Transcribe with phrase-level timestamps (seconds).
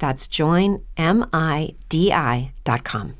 [0.00, 3.14] That's joinmidi.com.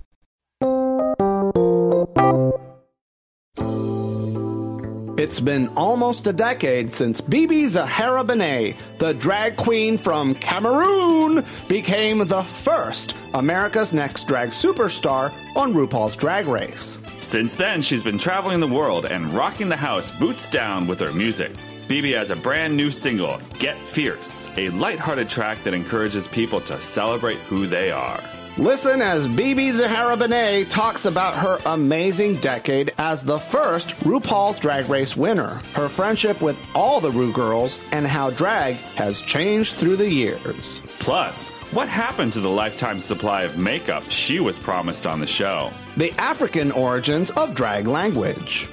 [5.20, 12.26] It's been almost a decade since BeBe Zahara Benet, the drag queen from Cameroon, became
[12.26, 16.96] the first America's Next Drag Superstar on RuPaul's Drag Race.
[17.18, 21.12] Since then, she's been traveling the world and rocking the house boots down with her
[21.12, 21.52] music.
[21.90, 26.80] BeBe has a brand new single, Get Fierce, a lighthearted track that encourages people to
[26.80, 28.20] celebrate who they are.
[28.58, 34.88] Listen as BeBe Zahara Benet talks about her amazing decade as the first RuPaul's Drag
[34.88, 39.96] Race winner, her friendship with all the Ru girls, and how drag has changed through
[39.96, 40.82] the years.
[41.00, 45.72] Plus, what happened to the lifetime supply of makeup she was promised on the show?
[45.96, 48.68] The African origins of drag language.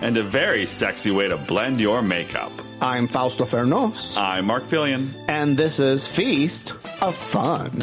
[0.00, 2.52] And a very sexy way to blend your makeup.
[2.80, 4.18] I'm Fausto Fernos.
[4.18, 5.14] I'm Marc Felion.
[5.28, 7.82] And this is Feast of Fun.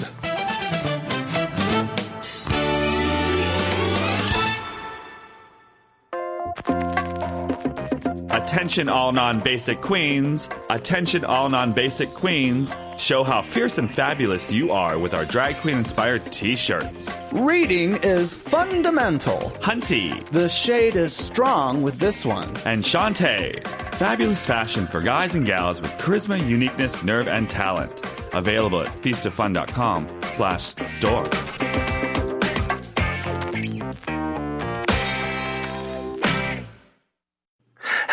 [8.54, 10.48] Attention all non-basic queens.
[10.70, 12.78] Attention all non-basic queens.
[13.00, 17.18] Show how fierce and fabulous you are with our drag queen inspired t-shirts.
[17.32, 19.52] Reading is fundamental.
[19.60, 20.24] Hunty.
[20.30, 22.56] The shade is strong with this one.
[22.64, 23.68] And Shantay.
[23.96, 28.06] Fabulous fashion for guys and gals with charisma, uniqueness, nerve, and talent.
[28.36, 31.83] Available at feastoffun.com slash store.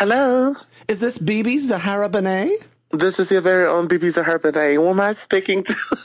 [0.01, 0.55] Hello.
[0.87, 2.57] Is this BeBe Zahara Benet?
[2.93, 4.75] This is your very own BeBe Zahara Benet.
[4.75, 5.73] Who am I speaking to?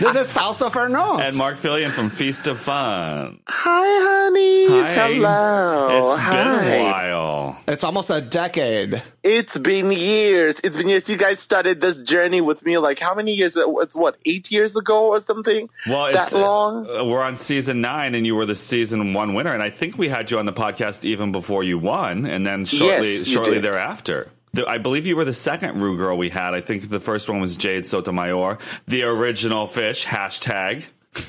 [0.00, 1.20] this is Fausto Fernos.
[1.20, 3.38] And Marc Felion from Feast of Fun.
[3.46, 4.66] Hi, honey.
[4.68, 4.92] Hi.
[5.12, 6.08] Hello.
[6.14, 6.32] It's Hi.
[6.32, 7.58] been a while.
[7.68, 9.02] It's almost a decade.
[9.22, 10.56] It's been years.
[10.64, 11.08] It's been years.
[11.08, 13.56] You guys started this journey with me like how many years?
[13.56, 15.68] It's what, eight years ago or something?
[15.86, 16.88] Well, that it's, long?
[16.90, 19.96] uh, we're on season nine, and you were the season one winner, and I think
[19.96, 23.54] we had you on the podcast even before you won, and then shortly, Yes, shortly
[23.54, 23.64] did.
[23.64, 24.28] thereafter.
[24.52, 26.54] The, I believe you were the second Ru girl we had.
[26.54, 30.06] I think the first one was Jade Sotomayor, the original fish.
[30.06, 30.84] Hashtag.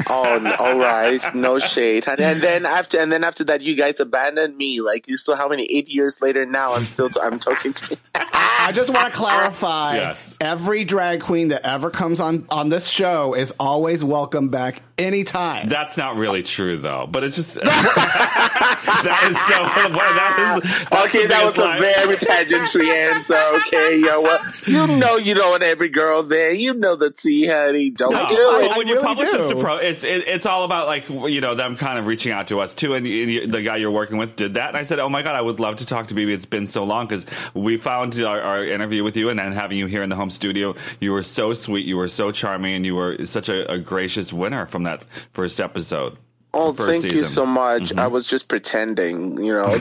[0.10, 1.34] Oh, no, all right.
[1.36, 2.06] No shade.
[2.06, 2.24] honey.
[2.24, 4.82] And then after, and then after that, you guys abandoned me.
[4.82, 8.72] Like, you saw how many eight years later now I'm still, I'm talking to I
[8.74, 9.96] just want to clarify.
[9.96, 10.36] Yes.
[10.42, 15.70] Every drag queen that ever comes on on this show is always welcome back anytime.
[15.70, 17.08] That's not really true, though.
[17.10, 19.58] But it's just that is so.
[20.18, 23.36] That is, that's Okay, that was biggest a very pageantry answer.
[23.68, 26.52] Okay, yo, well, you know you don't want every girl there.
[26.52, 27.90] You know the tea, honey.
[27.92, 28.78] Don't No, do but it.
[28.78, 31.56] when you really publish this to pro, it's it, it's all about like you know
[31.56, 32.94] them kind of reaching out to us too.
[32.96, 35.36] And you- the guy you're working with did that, and I said, "Oh my god,
[35.36, 36.32] I would love to talk to BeBe.
[36.34, 39.78] It's been so long because we found our, our interview with you, and then having
[39.78, 40.76] you here in the home studio.
[41.00, 44.32] You were so sweet, you were so charming, and you were such a, a gracious
[44.34, 45.04] winner from that
[45.34, 46.18] first episode.
[46.54, 47.20] Oh, thank you season.
[47.20, 47.34] Mm-hmm.
[47.34, 47.94] so much.
[47.96, 49.64] I was just pretending, you know.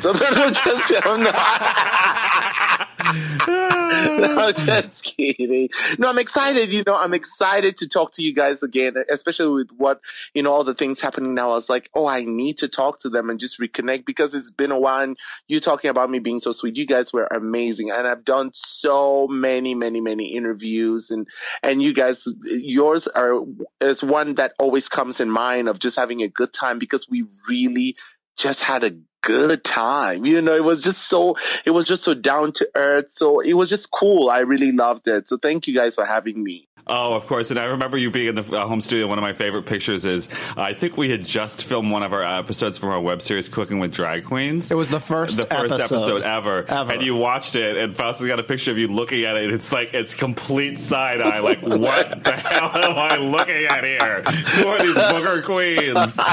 [4.19, 5.69] No, just kidding.
[5.99, 6.71] No, I'm excited.
[6.71, 10.01] You know, I'm excited to talk to you guys again, especially with what,
[10.35, 11.51] you know, all the things happening now.
[11.51, 14.51] I was like, oh, I need to talk to them and just reconnect because it's
[14.51, 15.17] been a while and
[15.49, 16.77] you talking about me being so sweet.
[16.77, 17.91] You guys were amazing.
[17.91, 21.27] And I've done so many, many, many interviews and,
[21.63, 23.41] and you guys, yours are,
[23.81, 27.25] is one that always comes in mind of just having a good time because we
[27.49, 27.97] really
[28.37, 28.93] just had a
[29.27, 30.25] good time.
[30.25, 33.11] You know, it was just so, it was just so down to earth.
[33.11, 34.31] So it was just cool.
[34.31, 35.29] I really loved it.
[35.29, 36.69] So thank you guys for having me.
[36.89, 37.51] Oh, of course.
[37.51, 39.09] And I remember you being in the uh, home studio.
[39.09, 42.23] One of my favorite pictures is I think we had just filmed one of our
[42.23, 44.71] episodes from our web series, Cooking with Drag Queens.
[44.71, 46.65] It was the first the first episode, episode, ever.
[46.69, 46.93] ever.
[46.93, 49.51] And you watched it, and Fausto's got a picture of you looking at it.
[49.53, 51.41] It's like it's complete side eye.
[51.41, 54.23] Like, what the hell am I looking at here?
[54.23, 56.17] Who are these booger queens?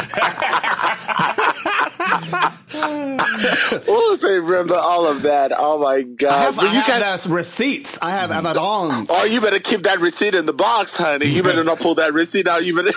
[2.75, 5.51] Oh, I remember all of that.
[5.55, 6.31] Oh my god!
[6.31, 7.99] I have, But I you have guys, those receipts.
[8.01, 8.57] I have evidence.
[8.59, 11.27] oh, you better keep that receipt in the box, honey.
[11.27, 12.65] You better not pull that receipt out.
[12.65, 12.91] You better.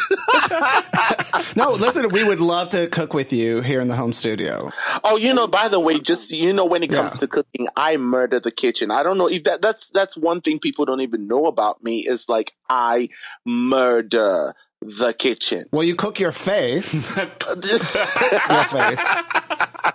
[1.56, 4.70] No, listen, we would love to cook with you here in the home studio.
[5.04, 7.18] Oh, you know, by the way, just you know, when it comes Yeah.
[7.20, 8.90] to cooking, I murder the kitchen.
[8.90, 12.06] I don't know if that that's that's one thing people don't even know about me
[12.06, 13.08] is like I
[13.44, 15.64] murder the kitchen.
[15.72, 17.14] Well, you cook your face.
[17.16, 19.00] your face.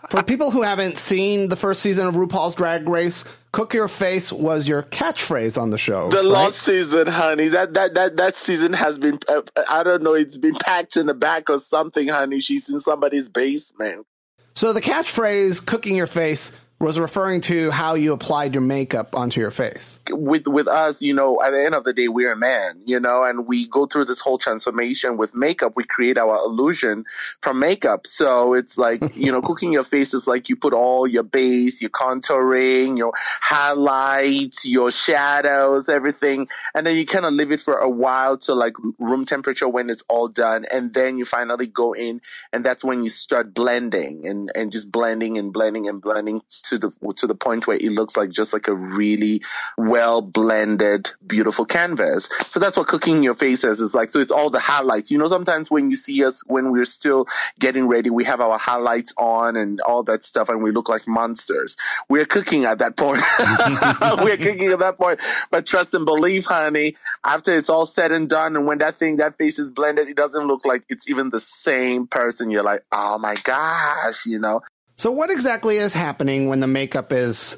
[0.10, 3.24] For people who haven't seen the first season of RuPaul's Drag Race,
[3.54, 6.10] "Cook Your Face" was your catchphrase on the show.
[6.10, 6.26] The right?
[6.26, 10.38] last season, honey, that that that that season has been uh, I don't know, it's
[10.38, 12.42] been packed in the back or something, honey.
[12.42, 14.06] She's in somebody's basement.
[14.54, 16.52] So the catchphrase "cooking your face"
[16.82, 20.00] was referring to how you applied your makeup onto your face.
[20.10, 23.00] with with us, you know, at the end of the day, we're a man, you
[23.00, 25.74] know, and we go through this whole transformation with makeup.
[25.76, 27.06] We create our illusion
[27.42, 28.08] from makeup.
[28.08, 31.82] So it's like, you know, cooking your face is like you put all your base,
[31.82, 37.78] your contouring, your highlights, your shadows, everything, and then you kind of leave it for
[37.78, 41.94] a while to like room temperature when it's all done, and then you finally go
[41.94, 46.42] in, and that's when you start blending and and just blending and blending and blending
[46.64, 49.42] to the to the point where it looks like just like a really
[49.78, 52.30] well blended, beautiful canvas.
[52.42, 53.80] So that's what cooking your face is.
[53.80, 55.12] Is like so it's all the highlights.
[55.12, 57.28] You know, sometimes when you see us when we're still
[57.60, 61.08] getting ready, we have our highlights on and all that stuff, and we look like
[61.08, 61.76] monsters.
[62.10, 63.22] We're cooking at that point.
[64.24, 65.20] we're cooking at that point.
[65.50, 69.18] But trust and believe, honey, after it's all said and done, and when that thing,
[69.18, 72.52] that face is blended, it doesn't look like it's even the same person.
[72.52, 74.62] You're like, oh my gosh, you know.
[75.02, 77.58] So what exactly is happening when the makeup is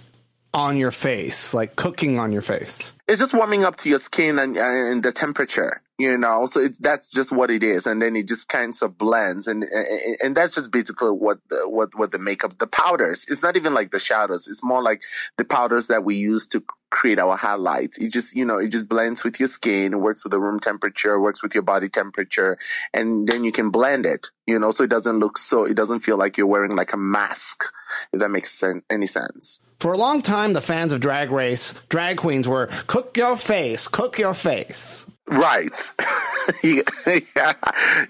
[0.54, 2.94] on your face, like cooking on your face?
[3.06, 6.46] it's just warming up to your skin and, and the temperature, you know.
[6.46, 9.64] So it, that's just what it is, and then it just kind of blends, and
[9.64, 13.26] and, and that's just basically what the, what what the makeup, the powders.
[13.30, 14.48] It's not even like the shadows.
[14.48, 15.04] It's more like
[15.38, 17.98] the powders that we use to create our highlights.
[17.98, 20.60] It just you know it just blends with your skin, it works with the room
[20.60, 22.58] temperature, works with your body temperature,
[22.94, 26.00] and then you can blend it, you know, so it doesn't look so it doesn't
[26.00, 27.64] feel like you're wearing like a mask.
[28.12, 29.62] If that makes sen- any sense.
[29.80, 33.88] For a long time, the fans of Drag Race, drag queens were cook your face,
[33.88, 35.06] cook your face.
[35.28, 35.72] Right.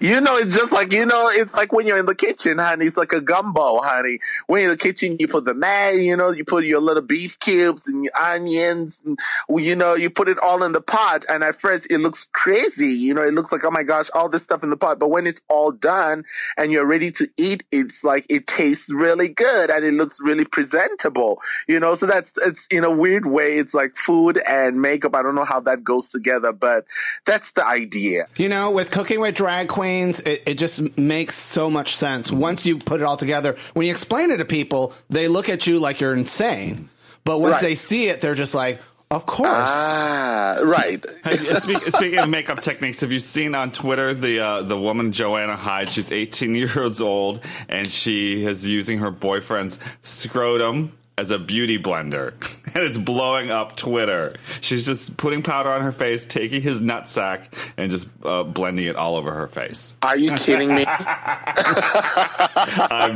[0.00, 2.86] You know, it's just like, you know, it's like when you're in the kitchen, honey.
[2.86, 4.18] It's like a gumbo, honey.
[4.46, 7.02] When you're in the kitchen, you put the mag, you know, you put your little
[7.02, 9.18] beef cubes and your onions, and,
[9.48, 11.24] you know, you put it all in the pot.
[11.28, 12.92] And at first, it looks crazy.
[12.92, 14.98] You know, it looks like, oh my gosh, all this stuff in the pot.
[14.98, 16.24] But when it's all done
[16.56, 20.44] and you're ready to eat, it's like, it tastes really good and it looks really
[20.44, 21.40] presentable.
[21.68, 25.14] You know, so that's, it's in a weird way, it's like food and makeup.
[25.14, 26.84] I don't know how that goes together, but
[27.24, 28.26] that's the idea.
[28.36, 32.30] You know, with cooking with drag queens, it, it just makes so much sense.
[32.30, 35.66] Once you put it all together, when you explain it to people, they look at
[35.66, 36.88] you like you're insane.
[37.24, 37.62] But once Right.
[37.62, 38.80] they see it, they're just like,
[39.10, 39.48] of course.
[39.50, 41.04] Ah, right.
[41.24, 45.12] Hey, speak, speaking of makeup techniques, have you seen on Twitter the uh, the woman
[45.12, 45.88] Joanna Hyde?
[45.88, 52.32] She's 18 years old and she is using her boyfriend's scrotum as a beauty blender,
[52.74, 54.34] and it's blowing up Twitter.
[54.60, 57.46] She's just putting powder on her face, taking his nutsack,
[57.76, 59.94] and just uh, blending it all over her face.
[60.02, 60.84] Are you kidding me?
[60.88, 61.06] I'm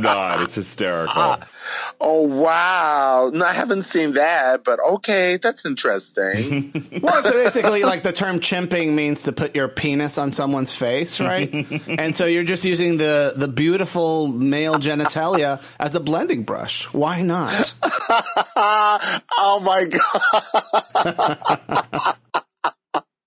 [0.01, 0.43] not.
[0.43, 1.39] It's hysterical.
[2.01, 3.29] oh wow.
[3.33, 6.71] No, I haven't seen that, but okay, that's interesting.
[7.01, 11.19] well, it's basically like the term chimping means to put your penis on someone's face,
[11.19, 11.53] right?
[11.87, 16.85] and so you're just using the, the beautiful male genitalia as a blending brush.
[16.93, 17.73] Why not?
[18.55, 22.15] oh my god.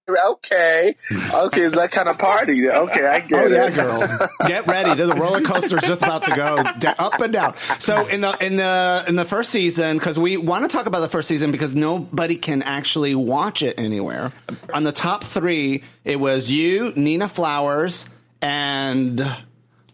[0.08, 0.96] okay.
[1.32, 2.68] Okay, it's that kind of party.
[2.68, 4.28] Okay, I get Oh yeah, girl.
[4.46, 4.94] Get ready.
[4.94, 6.56] There's a roller coaster just about to go
[6.98, 7.54] up and down.
[7.78, 11.00] So in the in the in the first season, because we want to talk about
[11.00, 14.32] the first season because nobody can actually watch it anywhere.
[14.74, 18.06] On the top three, it was you, Nina Flowers,
[18.40, 19.20] and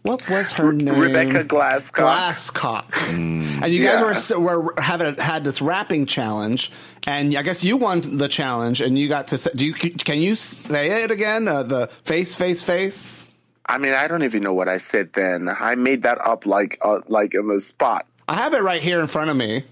[0.03, 0.97] what was her name?
[0.99, 1.91] Rebecca Glasscock.
[1.91, 3.09] Glasscock.
[3.09, 4.37] and you guys Yeah.
[4.37, 6.71] were were having had this rapping challenge,
[7.07, 9.37] and I guess you won the challenge, and you got to.
[9.37, 11.47] Say, do you can you say it again?
[11.47, 13.25] Uh, the face, face, face.
[13.65, 15.47] I mean, I don't even know what I said then.
[15.47, 18.07] I made that up like uh, like in the spot.
[18.27, 19.63] I have it right here in front of me.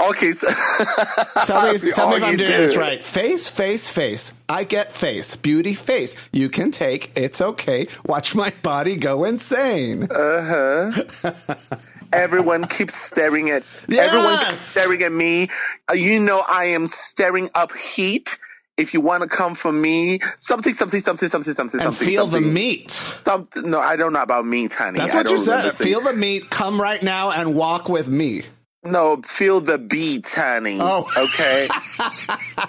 [0.00, 0.48] Okay, so
[1.46, 2.48] Tell me, tell me if I'm doing did.
[2.48, 3.02] this right.
[3.04, 4.32] Face, face, face.
[4.48, 5.36] I get face.
[5.36, 6.28] Beauty, face.
[6.32, 7.12] You can take.
[7.16, 7.86] It's okay.
[8.04, 10.08] Watch my body go insane.
[10.10, 11.32] Uh huh.
[12.12, 15.48] Everyone keeps staring at everyone keeps staring at me.
[15.90, 18.36] Uh, you know I am staring up heat.
[18.76, 22.08] If you want to come for me, something, something, something, something, something, and something.
[22.08, 22.90] feel the meat.
[22.90, 23.70] Something.
[23.70, 24.98] No, I don't know about meat, honey.
[24.98, 25.70] That's what you said.
[25.72, 26.50] Feel the meat.
[26.50, 28.42] Come right now and walk with me.
[28.84, 30.78] No, feel the beat, honey.
[30.80, 31.08] Oh.
[31.16, 31.68] Okay.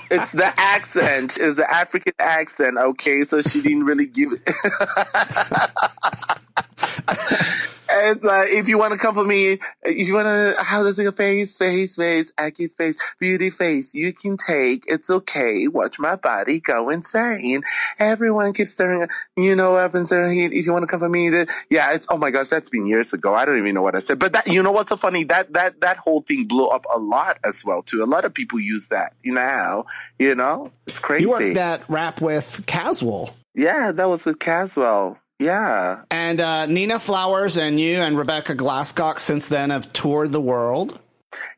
[0.09, 1.37] it's the accent.
[1.37, 3.25] It's the African accent, okay?
[3.25, 4.41] So she didn't really give it.
[7.97, 10.97] It's uh, if you want to come for me, if you want to, how does
[10.99, 11.15] it?
[11.15, 13.93] Face, face, face, active face, beauty face.
[13.93, 14.83] You can take.
[14.87, 15.67] It's okay.
[15.67, 17.61] Watch my body go insane.
[17.99, 19.03] Everyone keeps staring.
[19.03, 20.41] at You know, I've been staring.
[20.43, 21.93] at- If you want to come for me, the, yeah.
[21.93, 23.33] It's oh my gosh, that's been years ago.
[23.35, 24.19] I don't even know what I said.
[24.19, 25.23] But that you know what's so funny?
[25.23, 28.03] That that that whole thing blew up a lot as well too.
[28.03, 29.13] A lot of people use that.
[29.23, 29.85] now.
[30.17, 31.23] you know, it's crazy.
[31.25, 33.29] You worked that rap with Caswell.
[33.53, 35.17] yeah, that was with Caswell.
[35.39, 36.03] Yeah.
[36.11, 40.99] And uh, Nina Flowers and you and Rebecca Glasscock since then have toured the world.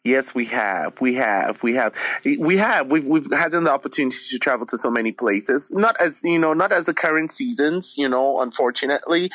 [0.03, 0.99] Yes, we have.
[1.01, 1.61] We have.
[1.63, 1.93] We have.
[2.23, 2.91] We have.
[2.91, 5.71] We've we've had the opportunity to travel to so many places.
[5.71, 7.95] Not as you know, not as the current seasons.
[7.97, 9.31] You know, unfortunately,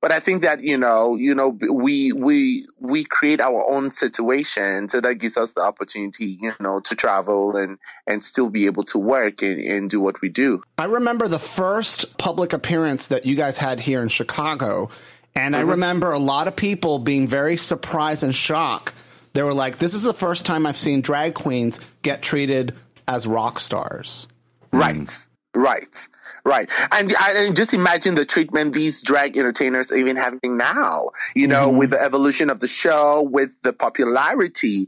[0.00, 4.88] but I think that you know, you know, we we we create our own situation,
[4.88, 8.84] so that gives us the opportunity, you know, to travel and and still be able
[8.84, 10.62] to work and, and do what we do.
[10.78, 14.90] I remember the first public appearance that you guys had here in Chicago.
[15.34, 15.70] And I mm-hmm.
[15.70, 18.94] remember a lot of people being very surprised and shocked.
[19.36, 22.74] They were like, this is the first time I've seen drag queens get treated
[23.06, 24.28] as rock stars.
[24.72, 26.08] Right, right,
[26.46, 26.70] right.
[26.92, 31.68] And, and just imagine the treatment these drag entertainers are even having now, you know,
[31.68, 31.78] mm-hmm.
[31.78, 34.86] with the evolution of the show, with the popularity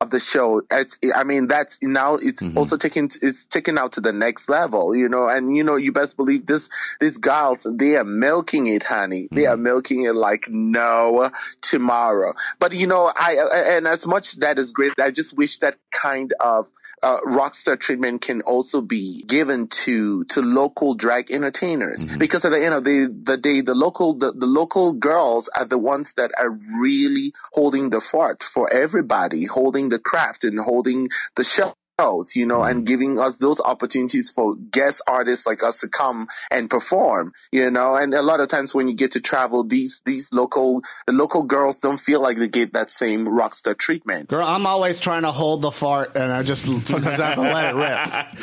[0.00, 0.62] of the show.
[0.70, 2.58] It's, I mean, that's now it's mm-hmm.
[2.58, 5.92] also taken, it's taken out to the next level, you know, and you know, you
[5.92, 6.68] best believe this,
[7.00, 9.28] these girls, they are milking it, honey.
[9.30, 9.62] They are mm-hmm.
[9.62, 12.34] milking it like no tomorrow.
[12.58, 16.34] But you know, I, and as much that is great, I just wish that kind
[16.40, 16.68] of
[17.06, 22.04] uh, rockstar treatment can also be given to to local drag entertainers.
[22.04, 25.64] Because at the end of the, the day the local the, the local girls are
[25.64, 31.08] the ones that are really holding the fort for everybody holding the craft and holding
[31.36, 35.88] the show you know, and giving us those opportunities for guest artists like us to
[35.88, 39.64] come and perform, you know, and a lot of times when you get to travel,
[39.64, 43.72] these, these local, the local girls don't feel like they get that same rock star
[43.72, 44.28] treatment.
[44.28, 47.40] Girl, I'm always trying to hold the fart and I just sometimes I have to
[47.40, 48.36] let it rip.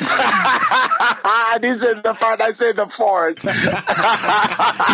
[1.24, 3.44] I didn't say the fart; I said the fart.
[3.44, 3.50] you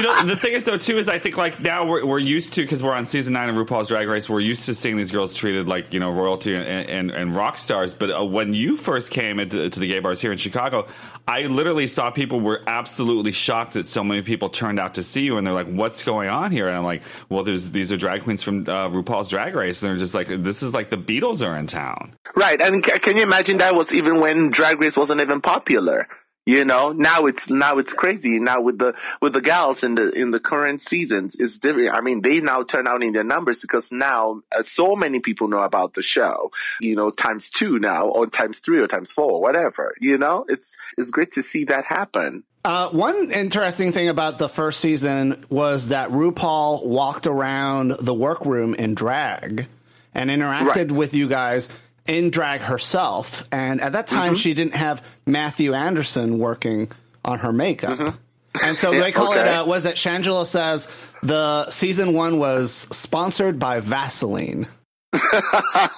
[0.02, 2.62] know, the thing is though too is I think like now we're we're used to
[2.62, 4.28] because we're on season nine of RuPaul's Drag Race.
[4.28, 7.56] We're used to seeing these girls treated like you know royalty and and, and rock
[7.56, 7.94] stars.
[7.94, 10.86] But uh, when you first came into to the gay bars here in Chicago,
[11.26, 15.22] I literally saw people were absolutely shocked that so many people turned out to see
[15.22, 17.96] you, and they're like, "What's going on here?" And I'm like, "Well, there's these are
[17.96, 20.96] drag queens from uh, RuPaul's Drag Race, and they're just like, this is like the
[20.98, 24.80] Beatles are in town." Right, and ca- can you imagine that was even when Drag
[24.80, 26.08] Race wasn't even popular?
[26.46, 28.40] You know, now it's now it's crazy.
[28.40, 31.90] Now with the with the gals in the in the current seasons, it's different.
[31.90, 35.48] I mean, they now turn out in their numbers because now uh, so many people
[35.48, 36.50] know about the show.
[36.80, 39.94] You know, times two now, or times three, or times four, whatever.
[40.00, 42.42] You know, it's it's great to see that happen.
[42.64, 48.74] Uh, one interesting thing about the first season was that RuPaul walked around the workroom
[48.74, 49.66] in drag
[50.14, 50.92] and interacted Right.
[50.92, 51.68] with you guys
[52.08, 53.46] in drag herself.
[53.52, 56.90] And at that time, she didn't have Mathu Andersen working
[57.24, 58.16] on her makeup.
[58.62, 60.88] And so they call it, uh, was it Shangela says
[61.22, 64.66] the season one was sponsored by Vaseline.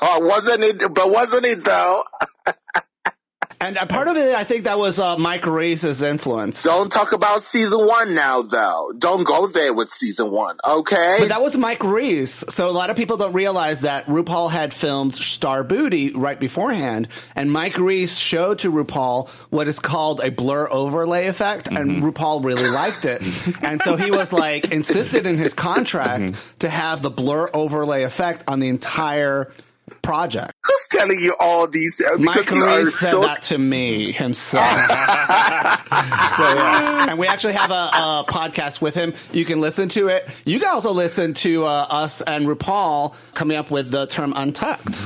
[0.02, 0.94] Wasn't it?
[0.94, 2.04] But wasn't it though?
[3.62, 6.64] And a part of it, I think that was uh, Mike Ruiz's influence.
[6.64, 8.92] Don't talk about season one now, though.
[8.98, 11.18] Don't go there with season one, okay?
[11.20, 12.42] But that was Mike Ruiz.
[12.48, 17.06] So a lot of people don't realize that RuPaul had filmed Starrbooty right beforehand.
[17.36, 21.68] And Mike Ruiz showed to RuPaul what is called a blur overlay effect.
[21.68, 23.22] And RuPaul really liked it.
[23.62, 28.42] and so he was like insisted in his contract to have the blur overlay effect
[28.48, 29.52] on the entire
[30.00, 30.52] project.
[30.64, 32.00] Who's telling you all these?
[32.00, 34.64] uh, Mike Because Ruiz said so that to me himself.
[36.36, 39.12] so yes, and we actually have a, a podcast with him.
[39.32, 40.28] You can listen to it.
[40.44, 44.96] You can also listen to uh, us and RuPaul coming up with the term "untucked"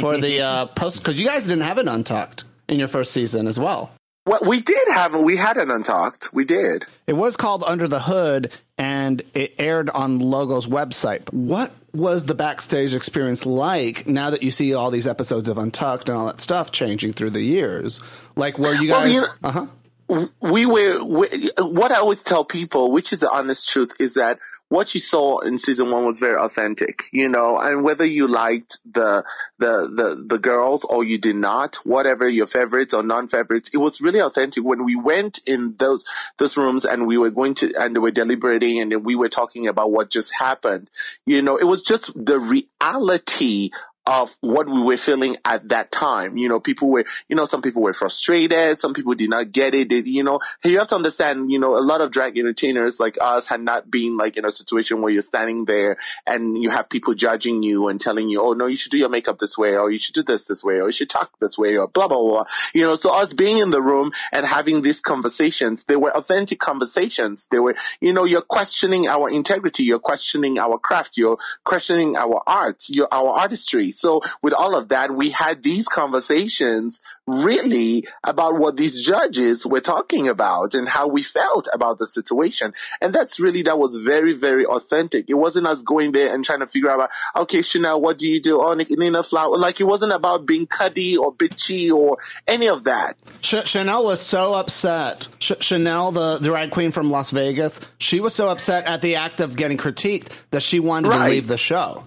[0.00, 3.46] for the uh, post because you guys didn't have an untucked in your first season
[3.46, 3.90] as well.
[4.26, 6.34] Well, we did have we had an Untucked.
[6.34, 6.84] We did.
[7.06, 11.32] It was called Under the Hood, and it aired on Logo's website.
[11.32, 16.08] What was the backstage experience like now that you see all these episodes of Untucked
[16.08, 18.00] and all that stuff changing through the years?
[18.34, 19.14] Like, were you guys?
[19.14, 20.26] know- uh huh.
[20.40, 24.40] we were we, what I always tell people, which is the honest truth, is that
[24.68, 28.78] what you saw in season one was very authentic, you know, and whether you liked
[28.90, 29.24] the
[29.58, 34.00] the the the girls or you did not, whatever your favorites or non-favorites, it was
[34.00, 34.64] really authentic.
[34.64, 36.04] When we went in those
[36.38, 39.68] those rooms and we were going to and they were deliberating and we were talking
[39.68, 40.90] about what just happened,
[41.26, 43.70] you know, it was just the reality
[44.06, 46.36] of what we were feeling at that time.
[46.36, 48.78] You know, people were, you know, some people were frustrated.
[48.78, 49.88] Some people did not get it.
[49.88, 53.18] They, you know, you have to understand, you know, a lot of drag entertainers like
[53.20, 55.96] us had not been like in a situation where you're standing there
[56.26, 59.08] and you have people judging you and telling you, oh, no, you should do your
[59.08, 61.58] makeup this way or you should do this this way or you should talk this
[61.58, 62.44] way or blah, blah, blah.
[62.74, 66.60] You know, so us being in the room and having these conversations, they were authentic
[66.60, 67.48] conversations.
[67.50, 69.82] They were, you know, you're questioning our integrity.
[69.82, 71.16] You're questioning our craft.
[71.16, 73.92] You're questioning our arts, your, our artistry.
[73.96, 79.80] So with all of that, we had these conversations really about what these judges were
[79.80, 82.72] talking about and how we felt about the situation.
[83.00, 85.28] And that's really, that was very, very authentic.
[85.28, 88.40] It wasn't us going there and trying to figure out, okay, Shannel, what do you
[88.40, 88.62] do?
[88.62, 89.56] Oh, Nina Flower.
[89.58, 93.16] Like it wasn't about being cuddy or bitchy or any of that.
[93.42, 95.26] Ch- Shannel was so upset.
[95.40, 99.16] Ch- Shannel, the, the drag queen from Las Vegas, she was so upset at the
[99.16, 102.04] act of getting critiqued that she wanted to leave the show.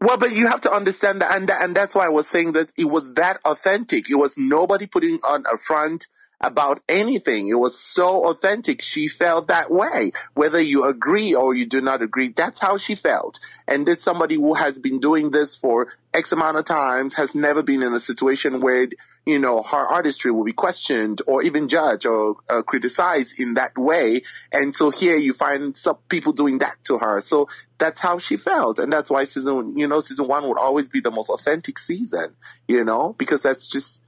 [0.00, 2.52] Well, but you have to understand that, and that, and that's why I was saying
[2.52, 4.10] that it was that authentic.
[4.10, 6.06] It was nobody putting on a front
[6.38, 7.48] about anything.
[7.48, 8.82] It was so authentic.
[8.82, 10.12] She felt that way.
[10.34, 13.40] Whether you agree or you do not agree, that's how she felt.
[13.66, 17.62] And this somebody who has been doing this for X amount of times has never
[17.62, 18.88] been in a situation where,
[19.26, 23.76] you know, her artistry will be questioned or even judged or uh, criticized in that
[23.76, 24.22] way.
[24.52, 27.20] And so here you find some people doing that to her.
[27.20, 28.78] So that's how she felt.
[28.78, 32.36] And that's why season, you know, season one would always be the most authentic season,
[32.68, 34.00] you know, because that's just,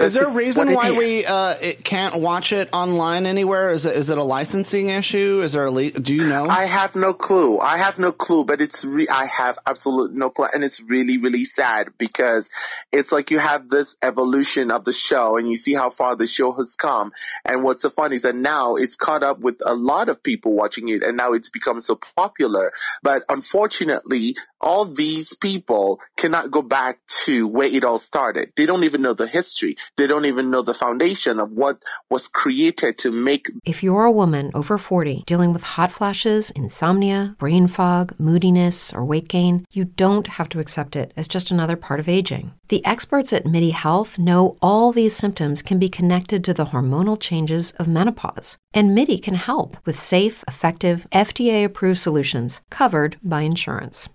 [0.00, 3.70] Is there a reason why we uh, it can't watch it online anywhere?
[3.70, 5.40] Is it is it a licensing issue?
[5.42, 6.46] Is there a le- do you know?
[6.46, 7.58] I have no clue.
[7.60, 11.18] I have no clue, but it's re- I have absolute no clue, and it's really
[11.18, 12.50] really sad because
[12.90, 16.26] it's like you have this evolution of the show, and you see how far the
[16.26, 17.12] show has come.
[17.44, 20.52] And what's so funny is that now it's caught up with a lot of people
[20.52, 22.72] watching it, and now it's become so popular.
[23.02, 28.52] But unfortunately, all these people cannot go back to where it all started.
[28.56, 29.76] They don't even know the history.
[29.96, 34.12] They don't even know the foundation of what was created to make If you're a
[34.12, 39.84] woman over 40 dealing with hot flashes, insomnia, brain fog, moodiness, or weight gain, you
[39.84, 42.52] don't have to accept it as just another part of aging.
[42.68, 47.20] The experts at MIDI Health know all these symptoms can be connected to the hormonal
[47.20, 48.56] changes of menopause.
[48.72, 54.08] And MIDI can help with safe, effective, FDA approved solutions covered by insurance.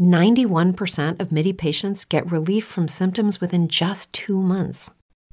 [0.00, 4.90] 91% of MIDI patients get relief from symptoms within just two months.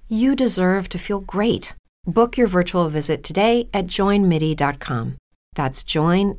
[0.10, 1.74] You deserve to feel great.
[2.06, 5.18] Book your virtual visit today at joinmidi.com.
[5.56, 6.34] That's joinmidi.com.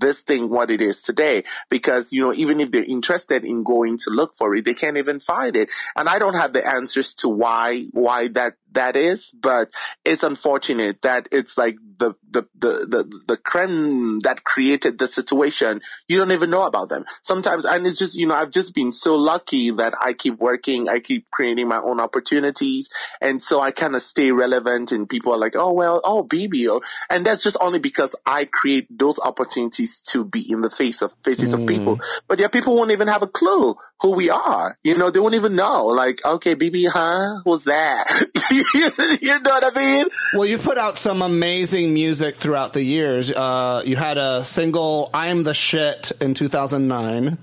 [0.00, 3.98] this thing what it is today because you know even if they're interested in going
[3.98, 7.14] to look for it they can't even find it and i don't have the answers
[7.14, 9.68] to why why that that is but
[10.02, 15.80] it's unfortunate that it's like the the the the, the creme that created the situation
[16.08, 17.04] you don't even know about them.
[17.22, 20.88] Sometimes and it's just you know i've just been so lucky that i keep working
[20.88, 25.32] i keep creating my own opportunities and so i kind of stay relevant and people
[25.32, 26.80] are like oh well oh BeBe or, oh.
[27.08, 31.14] and that's just only because i create those opportunities to be in the face of
[31.22, 31.96] faces of people.
[31.96, 32.04] Mm.
[32.26, 34.78] But yeah people won't even have a clue who we are.
[34.82, 35.86] You know, they won't even know.
[35.86, 37.40] Like, okay, BeBe, huh?
[37.44, 38.28] What's that?
[38.50, 40.06] you know what I mean?
[40.34, 43.30] Well, you put out some amazing music throughout the years.
[43.30, 47.38] Uh, you had a single, I'm the Shit, in 2009.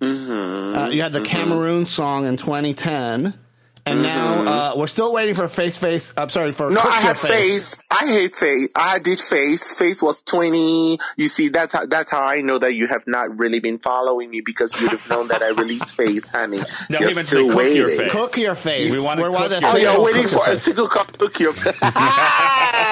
[0.00, 0.76] Mm-hmm.
[0.76, 3.34] Uh, you had the Cameroon song in 2010.
[3.86, 6.12] And now uh, we're still waiting for Face Face.
[6.16, 6.74] I'm sorry for Mm-hmm.
[6.74, 7.70] No, I Your had Face.
[7.74, 7.78] face.
[7.90, 8.68] I hate face.
[8.74, 9.72] I did face.
[9.74, 10.98] Face was twenty.
[11.16, 14.28] You see, that's how that's how I know that you have not really been following
[14.30, 16.58] me because you'd have known that I released face, honey.
[16.90, 17.98] No, You're he meant to still say cook your waiting.
[18.04, 18.12] face.
[18.12, 18.92] Cook Your Face.
[18.92, 21.16] We wanna We're one of cook the Oh, you're waiting Cook for a single cup
[21.18, 21.78] cook your face.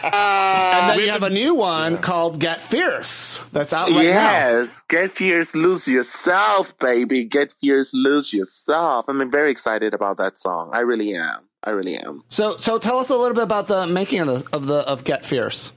[0.04, 3.44] And then We've you have a new one called Get Fierce.
[3.52, 4.00] That's out right now.
[4.02, 7.24] yes, get fierce, lose yourself, baby.
[7.24, 9.07] Get fierce, lose yourself.
[9.09, 10.70] I'm very excited about that song.
[10.72, 11.49] I really am.
[11.62, 12.23] I really am.
[12.29, 15.05] So, so tell us a little bit about the making of the of the of
[15.05, 15.73] Get Fierce.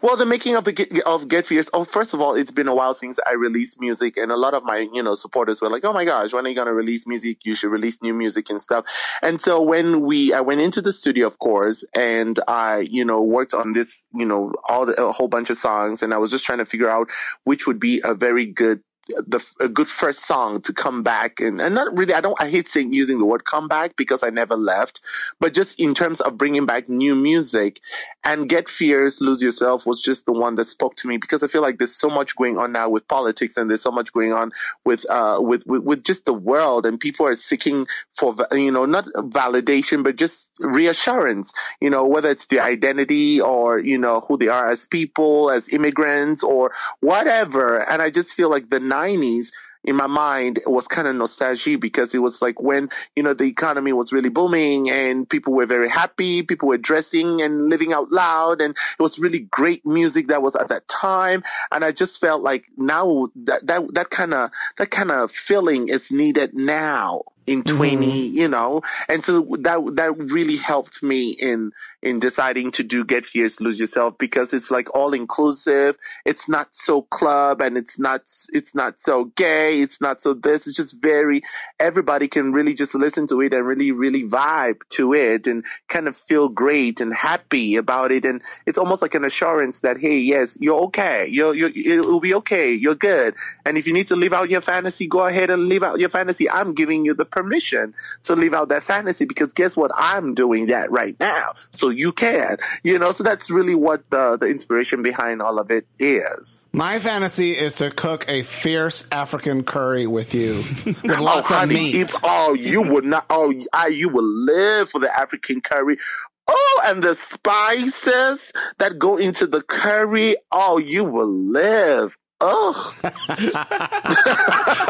[0.00, 1.68] Well, the making of the Get, of Get Fierce.
[1.74, 4.54] Oh, first of all, it's been a while since I released music, and a lot
[4.54, 7.06] of my you know supporters were like, "Oh my gosh, when are you gonna release
[7.06, 7.44] music?
[7.44, 8.86] You should release new music and stuff."
[9.22, 13.22] And so when we I went into the studio, of course, and I you know
[13.22, 16.30] worked on this you know all the, a whole bunch of songs, and I was
[16.30, 17.10] just trying to figure out
[17.44, 21.60] which would be a very good the a good first song to come back and,
[21.60, 24.56] and not really I don't I hate saying using the word comeback because I never
[24.56, 25.00] left
[25.40, 27.80] but just in terms of bringing back new music
[28.24, 31.46] and Get Fierce Lose Yourself was just the one that spoke to me because I
[31.46, 34.32] feel like there's so much going on now with politics and there's so much going
[34.32, 34.52] on
[34.84, 38.84] with uh with with, with just the world and people are seeking for you know
[38.84, 44.36] not validation but just reassurance you know whether it's their identity or you know who
[44.36, 47.78] they are as people as immigrants or whatever.
[47.78, 49.50] And I just feel like the 90s
[49.84, 53.44] in my mind was kind of nostalgia because it was like when you know the
[53.44, 58.10] economy was really booming and people were very happy people were dressing and living out
[58.10, 61.42] loud and it was really great music that was at that time.
[61.72, 65.88] And i just felt like now that that that kind of that kind of feeling
[65.88, 67.76] is needed now in mm-hmm.
[67.76, 68.82] 20 you know?
[69.08, 73.80] And so that that really helped me in in deciding to do get fierce lose
[73.80, 79.00] yourself because it's like all inclusive it's not so club and it's not it's not
[79.00, 79.80] so gay.
[79.80, 80.66] It's not so this.
[80.66, 81.42] It's just very
[81.80, 86.08] everybody can really just listen to it and really really vibe to it and kind
[86.08, 88.24] of feel great and happy about it.
[88.24, 91.26] And it's almost like an assurance that hey yes you're okay.
[91.28, 92.72] You're, you're it'll be okay.
[92.72, 93.34] You're good.
[93.64, 96.08] And if you need to live out your fantasy go ahead and live out your
[96.08, 96.48] fantasy.
[96.48, 99.90] I'm giving you the permission to live out that fantasy because guess what?
[99.94, 101.54] I'm doing that right now.
[101.74, 105.70] So you can you know so that's really what the the inspiration behind all of
[105.70, 111.50] it is My fantasy is to cook a fierce African curry with you with lots
[111.50, 111.94] oh, of honey, meat.
[111.96, 113.26] If, oh, you would not.
[113.30, 115.98] Oh, I, you will live for the African curry.
[116.46, 120.36] Oh, and the spices that go into the curry.
[120.52, 122.16] Oh, you will live.
[122.40, 122.94] Oh,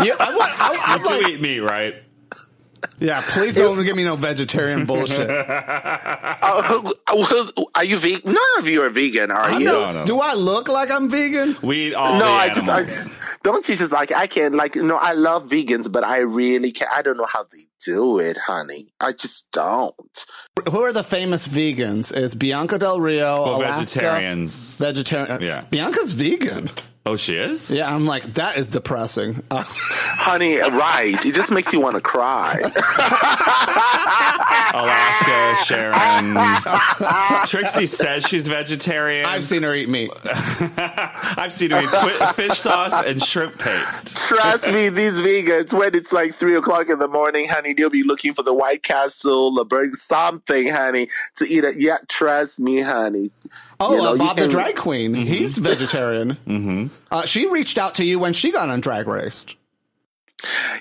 [0.02, 1.94] Yeah, I want- I- I'm You like- do eat meat, right?
[2.98, 5.28] Yeah, please don't give me no vegetarian bullshit.
[6.42, 6.94] oh,
[7.74, 8.32] are you vegan?
[8.32, 9.66] None of you are vegan, are I'm you?
[9.66, 10.04] not- no.
[10.04, 11.56] Do I look like I'm vegan?
[11.62, 13.10] We eat all no, the I just, I just
[13.42, 14.96] don't you just like I can't like no.
[14.96, 16.90] I love vegans, but I really can't.
[16.92, 18.92] I don't know how they do it, honey.
[19.00, 19.94] I just don't.
[20.70, 22.14] Who are the famous vegans?
[22.14, 24.78] Is Bianca Del Rio, Well, Alaska, vegetarians.
[24.78, 25.40] Vegetarian.
[25.40, 25.62] Yeah.
[25.70, 26.70] Bianca's vegan.
[27.08, 27.70] Oh, she is?
[27.70, 29.42] Yeah, I'm like that is depressing.
[29.50, 31.16] Uh, Honey, right.
[31.24, 32.60] It just makes you want to cry.
[34.74, 36.36] Alaska, Sharon.
[37.46, 39.24] Trixie says she's vegetarian.
[39.24, 40.10] I've seen her eat meat.
[40.22, 44.14] I've seen her eat fi- fish sauce and shrimp paste.
[44.28, 48.02] Trust me, these vegans, when it's like three o'clock in the morning, honey, they'll be
[48.02, 51.76] looking for the White Castle, the burger, something, honey, to eat it.
[51.78, 53.30] Yeah, trust me, honey.
[53.80, 55.14] Oh, You know, uh, Bob the drag queen.
[55.14, 56.36] He's vegetarian.
[56.46, 56.86] Mm-hmm.
[57.10, 59.46] Uh, she reached out to you when she got on Drag Race.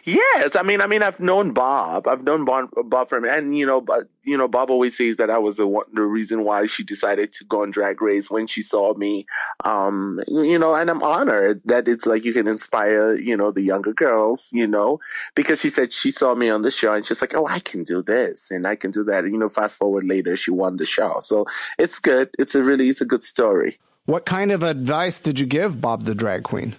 [0.04, 2.08] Yes, I mean, I mean, I've known Bob.
[2.08, 5.32] I've known Bob, Bob from, and you know, but you know, Bob always says that
[5.32, 8.62] I was the the reason why she decided to go on Drag Race when she
[8.62, 9.26] saw me.
[9.66, 13.64] Um, you know, and I'm honored that it's like you can inspire, you know, the
[13.64, 15.00] younger girls, you know,
[15.34, 17.84] because she said she saw me on the show and she's like, oh, I can
[17.84, 19.24] do this and I can do that.
[19.24, 21.46] And, you know, fast forward later, she won the show, so
[21.80, 22.30] it's good.
[22.38, 23.80] It's a really, it's a good story.
[24.06, 26.76] What kind of advice did you give Bob the drag queen?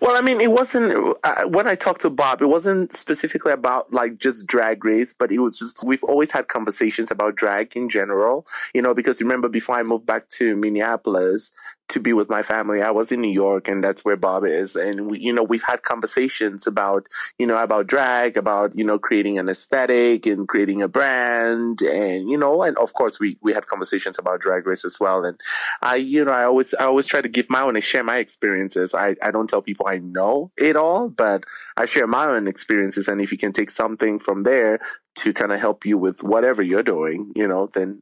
[0.00, 2.42] Well, I mean, it wasn't uh, when I talked to Bob.
[2.42, 6.48] It wasn't specifically about like just drag race, but it was just we've always had
[6.48, 8.46] conversations about drag in general.
[8.74, 11.52] You know, because remember before I moved back to Minneapolis
[11.92, 12.80] to be with my family.
[12.80, 14.76] I was in New York and that's where Bob is.
[14.76, 17.06] And we, you know, we've had conversations about,
[17.38, 21.82] you know, about drag, about, you know, creating an aesthetic and creating a brand.
[21.82, 25.22] And, you know, and of course we, we had conversations about drag race as well.
[25.24, 25.38] And
[25.82, 28.16] I, you know, I always, I always try to give my own and share my
[28.16, 28.94] experiences.
[28.94, 31.44] I, I don't tell people I know it all, but
[31.76, 33.06] I share my own experiences.
[33.06, 34.80] And if you can take something from there
[35.16, 38.00] to kind of help you with whatever you're doing, you know, then,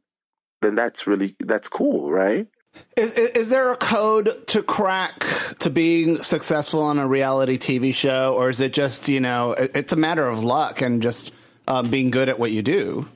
[0.61, 2.47] then that's really, that's cool, right?
[2.97, 5.25] Is, is, is there a code to crack
[5.59, 9.71] to being successful on a reality TV show, or is it just you know it,
[9.75, 11.31] it's a matter of luck and just
[11.67, 13.07] um, being good at what you do?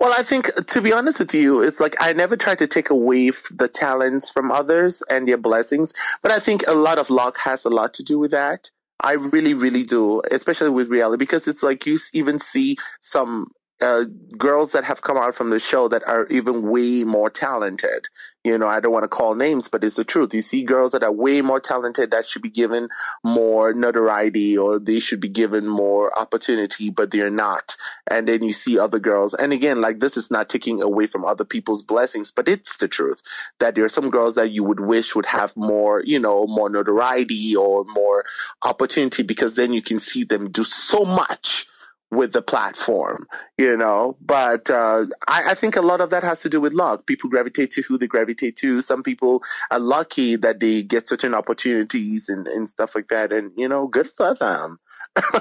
[0.00, 2.90] Well, I think to be honest with you, it's like I never try to take
[2.90, 7.38] away the talents from others and their blessings, but I think a lot of luck
[7.38, 8.70] has a lot to do with that.
[9.00, 13.50] I really, really do, especially with reality, because it's like you even see some
[13.82, 14.04] uh,
[14.38, 18.06] girls that have come out from the show that are even way more talented.
[18.44, 20.32] You know, I don't want to call names, but it's the truth.
[20.32, 22.88] You see girls that are way more talented that should be given
[23.22, 27.76] more notoriety or they should be given more opportunity, but they're not.
[28.06, 29.34] And then you see other girls.
[29.34, 32.88] And again, like this is not taking away from other people's blessings, but it's the
[32.88, 33.20] truth
[33.58, 36.70] that there are some girls that you would wish would have more, you know, more
[36.70, 38.24] notoriety or more
[38.62, 41.66] opportunity because then you can see them do so much
[42.12, 44.16] with the platform, you know.
[44.20, 47.06] But uh, I, I, think a lot of that has to do with luck.
[47.06, 48.80] People gravitate to who they gravitate to.
[48.80, 53.32] Some people are lucky that they get certain opportunities and, and stuff like that.
[53.32, 54.78] And, you know, good for them.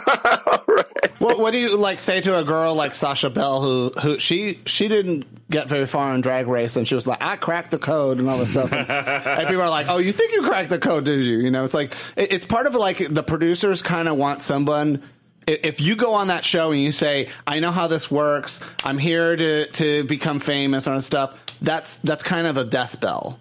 [0.68, 0.86] right.
[1.20, 4.60] What, what do you like say to a girl like Sasha Belle who who she
[4.66, 7.78] she didn't get very far in drag race and she was like I cracked the
[7.78, 10.72] code and all this stuff and, and people are like oh you think you cracked
[10.72, 13.82] the code did you you know it's like it, it's part of like the producers
[13.82, 15.02] kind of want someone
[15.48, 18.60] if you go on that show and you say, "I know how this works.
[18.84, 23.40] I'm here to to become famous and stuff," that's that's kind of a death bell,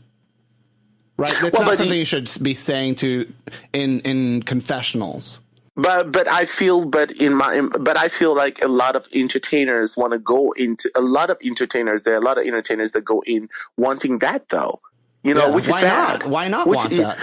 [1.17, 1.33] right?
[1.43, 3.31] It's well, not something he, you should be saying to
[3.73, 5.41] in in confessionals.
[5.77, 9.97] But but I feel but in my but I feel like a lot of entertainers
[9.97, 12.03] want to go into a lot of entertainers.
[12.03, 14.81] There are a lot of entertainers that go in wanting that though.
[15.23, 16.21] You know, yeah, which is sad.
[16.21, 16.31] Not?
[16.31, 17.19] Why not which, want that?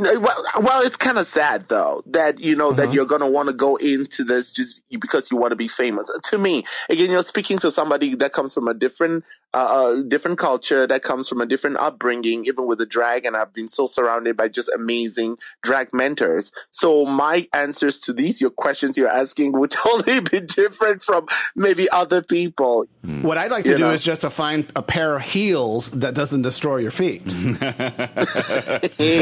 [0.00, 2.86] Well, well, it's kind of sad though that you know uh-huh.
[2.86, 6.10] that you're gonna want to go into this just because you want to be famous.
[6.24, 10.38] To me, again, you're speaking to somebody that comes from a different, uh, uh, different
[10.38, 13.24] culture, that comes from a different upbringing, even with the drag.
[13.24, 16.52] And I've been so surrounded by just amazing drag mentors.
[16.70, 21.88] So my answers to these, your questions you're asking, would totally be different from maybe
[21.90, 22.86] other people.
[23.04, 23.22] Hmm.
[23.22, 23.90] What I'd like to you do know?
[23.92, 27.22] is just to find a pair of heels that doesn't destroy your feet.
[27.26, 27.58] is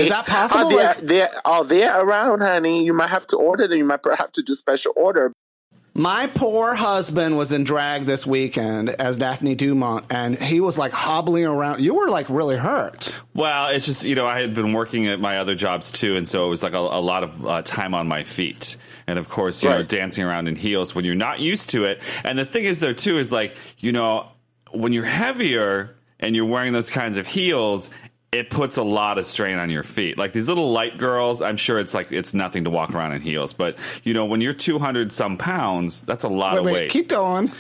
[0.09, 0.68] that possible?
[0.73, 2.85] Oh, they're, they're, oh, they're around, honey.
[2.85, 3.79] You might have to order them.
[3.79, 5.33] You might have to do special order.
[5.95, 10.93] My poor husband was in drag this weekend as Daphne Dumont, and he was like
[10.93, 11.81] hobbling around.
[11.81, 13.11] You were like really hurt.
[13.35, 16.29] Well, it's just, you know, I had been working at my other jobs too, and
[16.29, 18.77] so it was like a, a lot of uh, time on my feet.
[19.09, 19.79] And of course, you right.
[19.79, 22.01] know, dancing around in heels when you're not used to it.
[22.23, 24.29] And the thing is, though, too, is like, you know,
[24.71, 27.91] when you're heavier and you're wearing those kinds of heels,
[28.31, 30.19] it puts a lot of strain on your feet.
[30.19, 33.23] Like these little light girls, I'm sure it's like it's nothing to walk around in
[33.23, 36.73] heels, but you know when you're 200 some pounds, that's a lot wait, of wait,
[36.73, 36.91] weight.
[36.91, 37.51] Keep going.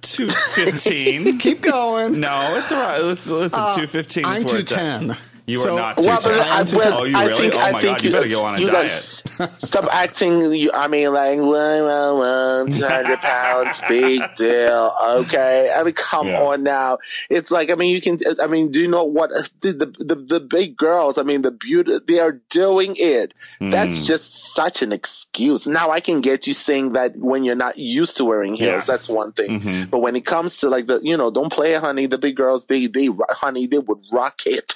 [0.00, 1.38] 215.
[1.38, 2.20] keep going.
[2.20, 3.02] No, it's all right.
[3.02, 3.58] Let's listen.
[3.58, 4.24] Uh, 215.
[4.24, 5.16] I'm 210.
[5.52, 7.50] You so, are not too well, I, well, oh, you really?
[7.50, 8.02] Think, oh my god!
[8.02, 8.90] You, you better go on a diet.
[9.58, 10.50] stop acting.
[10.50, 14.94] You, I mean, like, well, well, well, two hundred pounds, big deal.
[15.04, 16.42] Okay, I mean, come yeah.
[16.42, 16.98] on now.
[17.28, 18.18] It's like, I mean, you can.
[18.42, 21.18] I mean, do you know what the the the, the big girls?
[21.18, 23.34] I mean, the beauty they are doing it.
[23.60, 23.72] Mm.
[23.72, 24.04] That's hmm.
[24.04, 25.66] just such an excuse.
[25.66, 28.82] Now I can get you saying that when you're not used to wearing heels.
[28.82, 28.86] Yes.
[28.86, 29.60] That's one thing.
[29.60, 29.90] Mm-hmm.
[29.90, 32.06] But when it comes to like the, you know, don't play, honey.
[32.06, 34.72] The big girls, they they honey, they would rock it.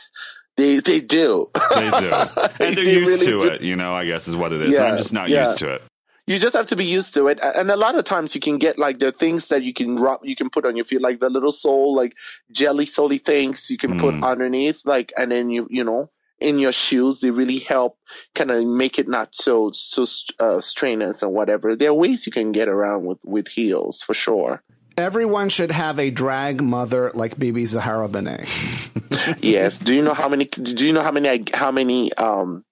[0.56, 1.50] They they do.
[1.74, 3.42] They do, and they're they used really to do.
[3.44, 3.60] it.
[3.60, 4.74] You know, I guess is what it is.
[4.74, 5.44] Yeah, I'm just not yeah.
[5.44, 5.82] used to it.
[6.26, 8.58] You just have to be used to it, and a lot of times you can
[8.58, 11.20] get like the things that you can rub, you can put on your feet, like
[11.20, 12.14] the little sole, like
[12.50, 14.00] jelly soley things you can mm.
[14.00, 17.98] put underneath, like, and then you you know in your shoes they really help
[18.34, 20.04] kind of make it not so so
[20.40, 21.76] uh, strenuous and whatever.
[21.76, 24.62] There are ways you can get around with with heels for sure.
[24.98, 28.48] Everyone should have a drag mother like BeBe Zahara Benet.
[29.40, 29.78] yes.
[29.78, 30.46] Do you know how many?
[30.46, 31.44] Do you know how many?
[31.52, 32.14] How many?
[32.14, 32.64] Um,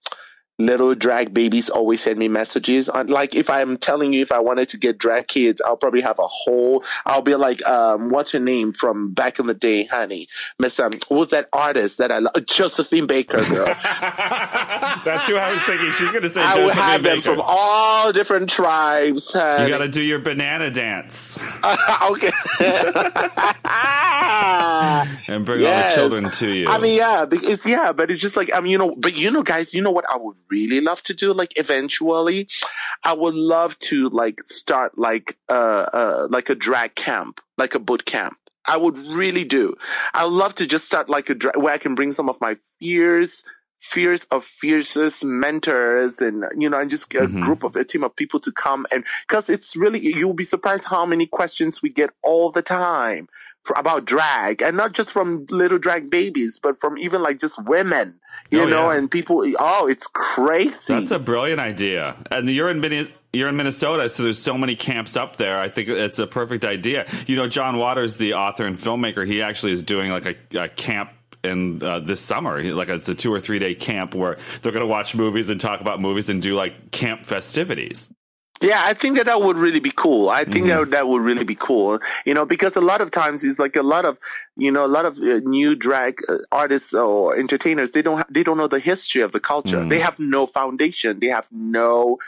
[0.58, 4.38] little drag babies always send me messages on like if i'm telling you if i
[4.38, 8.30] wanted to get drag kids i'll probably have a whole i'll be like um what's
[8.30, 10.28] her name from back in the day honey
[10.60, 15.60] miss um was that artist that i love josephine baker girl that's who i was
[15.62, 17.14] thinking she's gonna say i josephine would have baker.
[17.14, 19.64] them from all different tribes honey.
[19.64, 22.30] you gotta do your banana dance uh, okay
[25.28, 26.68] and bring all the children to you.
[26.68, 29.30] I mean, yeah, it's yeah, but it's just like I mean, you know, but you
[29.30, 31.32] know, guys, you know what I would really love to do?
[31.32, 32.48] Like, eventually,
[33.02, 37.78] I would love to like start like uh uh like a drag camp, like a
[37.78, 38.36] boot camp.
[38.66, 39.74] I would really do.
[40.14, 42.56] I love to just start like a dra- where I can bring some of my
[42.80, 43.44] fears.
[43.80, 47.44] Fears of fiercest mentors, and you know, and just get a Mhm.
[47.44, 50.84] group of a team of people to come and because it's really you'll be surprised
[50.88, 53.28] how many questions we get all the time
[53.76, 58.14] about drag, and not just from little drag babies, but from even like just women,
[58.50, 58.98] you Oh, know, yeah.
[58.98, 59.44] and people.
[59.58, 60.94] Oh, it's crazy.
[60.94, 62.16] That's a brilliant idea.
[62.30, 65.58] And you're in Minne- you're in Minnesota, so there's so many camps up there.
[65.58, 67.06] I think it's a perfect idea.
[67.26, 70.68] You know, John Waters, the author and filmmaker, he actually is doing like a, a
[70.68, 71.10] camp
[71.42, 72.62] in uh, this summer.
[72.62, 75.60] Like it's a two or three day camp where they're going to watch movies and
[75.60, 78.08] talk about movies and do like camp festivities.
[78.64, 80.28] Yeah, I think that that would really be cool.
[80.30, 80.90] I think Mm-hmm.
[80.90, 81.98] that that would really be cool.
[82.26, 84.18] You know, because a lot of times it's like a lot of
[84.56, 87.90] you know a lot of uh, new drag uh, artists or entertainers.
[87.90, 89.80] They don't ha- they don't know the history of the culture.
[89.82, 89.90] Mm.
[89.90, 91.20] They have no foundation.
[91.20, 92.18] They have no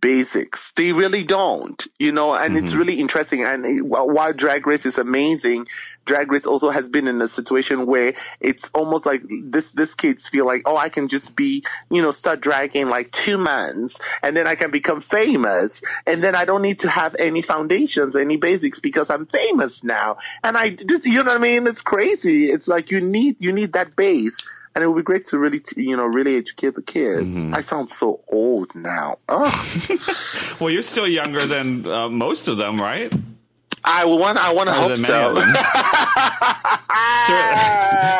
[0.00, 0.72] basics.
[0.72, 1.80] They really don't.
[1.98, 2.64] You know, and Mm-hmm.
[2.64, 3.44] it's really interesting.
[3.44, 5.66] And while while Drag Race is amazing,
[6.04, 10.28] Drag Race also has been in a situation where it's almost like this this kids
[10.28, 14.36] feel like, oh, I can just be, you know, start dragging like two months and
[14.36, 18.36] then I can become famous and then I don't need to have any foundations, any
[18.36, 20.18] basics because I'm famous now.
[20.42, 21.66] And I this you know what I mean?
[21.66, 22.46] It's crazy.
[22.46, 24.36] It's like you need you need that base.
[24.76, 27.44] And it would be great to really, t- you know, really educate the kids.
[27.52, 29.18] I sound so old now.
[29.28, 29.46] Oh,
[30.58, 33.12] Well, you're still younger than uh, most of them, right?
[33.84, 35.36] I want, I want to Other hope than so.
[35.36, 35.44] of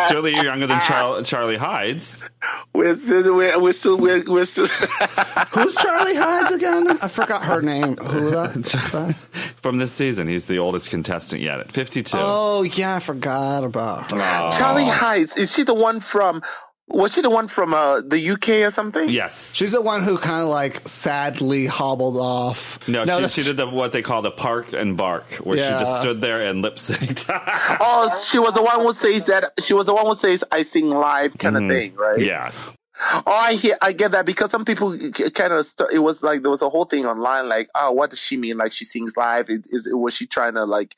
[0.09, 2.29] certainly, you're younger than Char- Charlie Hides.
[2.75, 4.67] We're still, we're, we're still, we're, we're still.
[5.53, 6.91] Who's Charlie Hides again?
[6.91, 7.97] I forgot her name.
[7.97, 8.53] Who that?
[8.93, 9.17] that?
[9.63, 12.15] From this season, he's the oldest contestant yet at 52.
[12.21, 14.51] Oh yeah, I forgot about her.
[14.53, 15.37] Charlie Hides.
[15.37, 16.43] Is she the one from?
[16.89, 19.09] Was she the one from uh, the UK or something?
[19.09, 19.55] Yes.
[19.55, 22.87] She's the one who kind of like sadly hobbled off.
[22.87, 25.63] no, that's- she, she did the, what they call the park and bark, where she
[25.65, 27.25] just stood there and lip synced.
[27.81, 29.53] Oh, she was the one who says that.
[29.61, 32.21] She was the one who says "I sing live" kind of thing, right?
[32.21, 32.73] yes.
[33.01, 33.77] Oh, I hear.
[33.83, 35.67] I get that because some people kind of.
[35.67, 38.37] St- it was like there was a whole thing online, like, oh, what does she
[38.37, 38.57] mean?
[38.57, 39.49] Like she sings live?
[39.51, 40.95] Is, is was she trying to like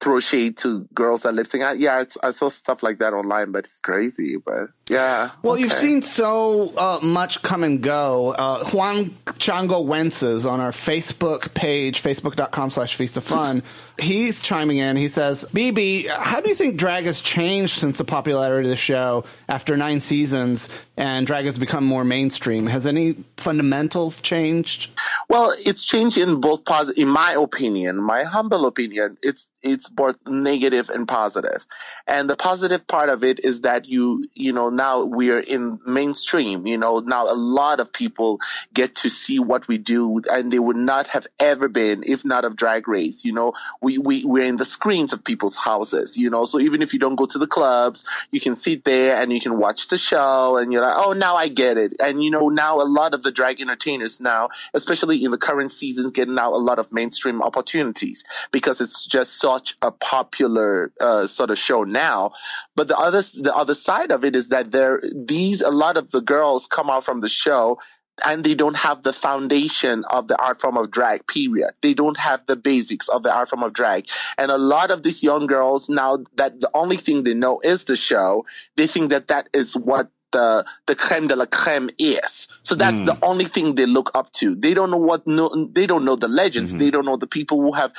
[0.00, 1.80] throw shade to girls that lip sync?
[1.80, 4.36] Yeah, it's, I saw stuff like that online, but it's crazy.
[4.36, 5.30] But yeah.
[5.42, 8.32] Well, you've seen so uh, much come and go.
[8.32, 13.62] Uh, Juan Chango Wences on our Facebook page, facebook.com slash feast of fun,
[13.98, 14.96] he's chiming in.
[14.96, 18.76] He says, BeBe, how do you think drag has changed since the popularity of the
[18.76, 22.66] show after nine seasons and drag has become more mainstream?
[22.66, 24.90] Has any fundamentals changed?
[25.28, 27.02] Well, it's changed in both positive.
[27.02, 31.66] In my opinion, my humble opinion, it's it's both negative and positive.
[32.06, 36.66] And the positive part of it is that you you know now we're in mainstream.
[36.66, 38.40] You know now a lot of people
[38.72, 42.44] get to see what we do, and they would not have ever been if not
[42.44, 43.24] of Drag Race.
[43.24, 46.16] You know we we we're in the screens of people's houses.
[46.16, 49.16] You know so even if you don't go to the clubs, you can sit there
[49.20, 51.94] and you can watch the show, and you're like, oh, now I get it.
[52.00, 55.70] And you know now a lot of the drag entertainers now, especially in the current
[55.70, 61.26] seasons, get now a lot of mainstream opportunities because it's just such a popular uh,
[61.26, 62.32] sort of show now.
[62.74, 66.10] But the other the other side of it is that there these a lot of
[66.10, 67.78] the girls come out from the show
[68.24, 72.18] and they don't have the foundation of the art form of drag period they don't
[72.18, 74.06] have the basics of the art form of drag
[74.38, 77.84] and a lot of these young girls now that the only thing they know is
[77.84, 78.44] the show
[78.76, 82.48] they think that that is what the the creme de la creme is.
[82.62, 83.04] So that's hmm.
[83.06, 84.54] the only thing they look up to.
[84.54, 86.72] They don't know what no, they don't know the legends.
[86.72, 86.78] Mm-hmm.
[86.78, 87.94] They don't know the people who have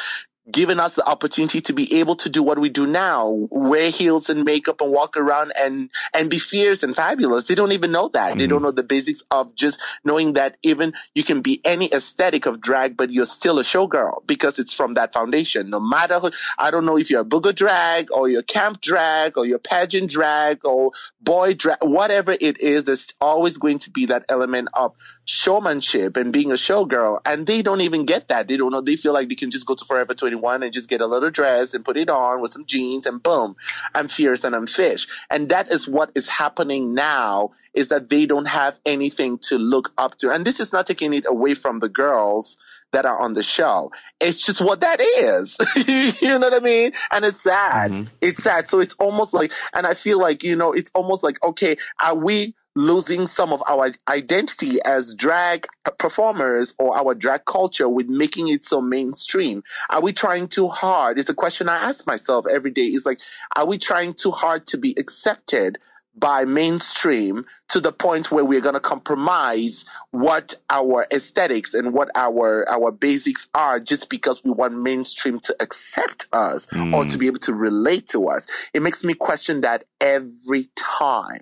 [0.51, 4.29] given us the opportunity to be able to do what we do now, wear heels
[4.29, 7.45] and makeup and walk around and and be fierce and fabulous.
[7.45, 8.38] They don't even know that.
[8.38, 8.65] They don't mm-hmm.
[8.65, 12.95] know the basics of just knowing that even you can be any aesthetic of drag,
[12.95, 15.69] but you're still a showgirl because it's from that foundation.
[15.69, 19.38] No matter who, I don't know if you're a booger drag or you're camp drag
[19.38, 24.05] or you're pageant drag or boy drag, whatever it is, there's always going to be
[24.05, 24.93] that element of
[25.25, 27.19] showmanship and being a showgirl.
[27.25, 28.47] And they don't even get that.
[28.47, 28.81] They don't know.
[28.81, 31.32] They feel like they can just go to Forever 21 and just get a little
[31.32, 33.56] dress and put it on with some jeans and boom,
[33.93, 35.08] I'm fierce and I'm fish.
[35.30, 39.91] And that is what is happening now is that they don't have anything to look
[39.98, 40.32] up to.
[40.32, 42.58] And this is not taking it away from the girls
[42.93, 43.91] that are on the show.
[44.21, 45.58] It's just what that is.
[46.21, 46.93] you know what I mean?
[47.12, 47.91] And it's sad.
[47.91, 48.15] Mm-hmm.
[48.21, 48.69] It's sad.
[48.69, 52.15] So it's almost like, and I feel like, you know, it's almost like, okay, are
[52.15, 58.48] we losing some of our identity as drag performers or our drag culture with making
[58.48, 59.64] it so mainstream?
[59.90, 61.18] Are we trying too hard?
[61.18, 62.88] It's a question I ask myself every day.
[62.88, 63.20] It's like,
[63.56, 65.78] are we trying too hard to be accepted
[66.18, 72.10] by mainstream to the point where we're going to compromise what our aesthetics and what
[72.16, 76.94] our our basics are just because we want mainstream to accept us mm.
[76.94, 81.42] or to be able to relate to us it makes me question that every time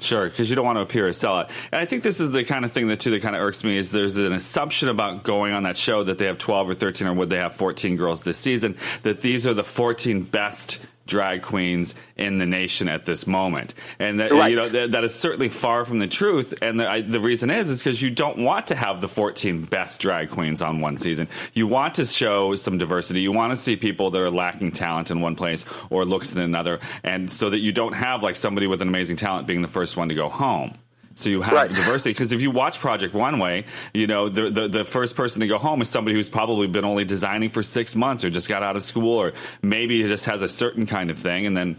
[0.00, 1.50] Sure, because you don't want to appear a sellout.
[1.70, 3.62] And I think this is the kind of thing that too that kind of irks
[3.64, 6.74] me is there's an assumption about going on that show that they have 12 or
[6.74, 10.80] 13 or would they have 14 girls this season that these are the 14 best
[11.10, 14.50] drag queens in the nation at this moment, and that right.
[14.50, 16.54] you know that, that is certainly far from the truth.
[16.62, 19.64] And the, I, the reason is is because you don't want to have the 14
[19.64, 21.28] best drag queens on one season.
[21.52, 23.20] You want to show some diversity.
[23.20, 26.38] You want to see people that are lacking talent in one place or looks in
[26.38, 29.68] another, and so that you don't have like somebody with an amazing talent being the
[29.68, 30.78] first one to go home.
[31.20, 31.70] So you have right.
[31.70, 35.46] diversity because if you watch Project Runway, you know the, the, the first person to
[35.46, 38.62] go home is somebody who's probably been only designing for six months or just got
[38.62, 41.78] out of school or maybe just has a certain kind of thing, and then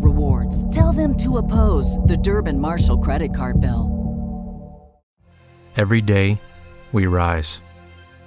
[0.51, 0.75] rewards.
[0.75, 3.97] Tell them to oppose the Durbin Marshall credit card bill.
[5.77, 6.39] Every day,
[6.91, 7.61] we rise,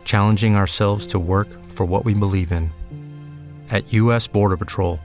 [0.04, 2.70] challenging ourselves to work for what we believe in.
[3.70, 4.26] At U.S.
[4.28, 4.98] Border Patrol,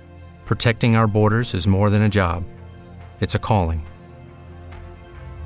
[0.46, 2.44] protecting our borders is more than a job,
[3.20, 3.86] it's a calling.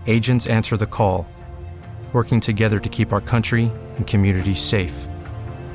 [0.05, 1.25] Agents answer the call,
[2.13, 5.07] working together to keep our country and communities safe.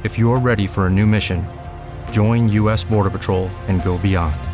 [0.05, 1.45] If you're ready for a new mission,
[2.13, 2.85] join U.S.
[2.85, 4.48] Border Patrol and go beyond.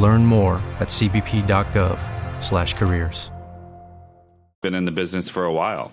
[0.00, 3.30] Learn more at cbp.gov/careers.
[4.62, 5.92] Been in the business for a while.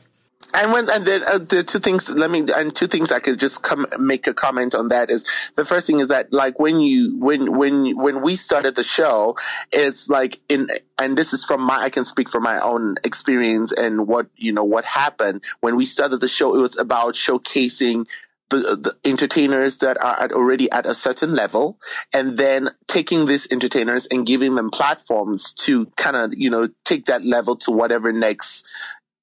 [0.53, 3.38] And when and then uh, the two things let me and two things I could
[3.38, 6.80] just come make a comment on that is the first thing is that like when
[6.80, 9.36] you when when when we started the show
[9.72, 13.74] it's like in and this is from my I can speak from my own experience
[13.74, 18.08] and what you know what happened when we started the show it was about showcasing
[18.50, 21.80] the, entertainers that are at already at a certain level
[22.14, 27.06] and then taking these entertainers and giving them platforms to kind of you know take
[27.06, 28.66] that level to whatever next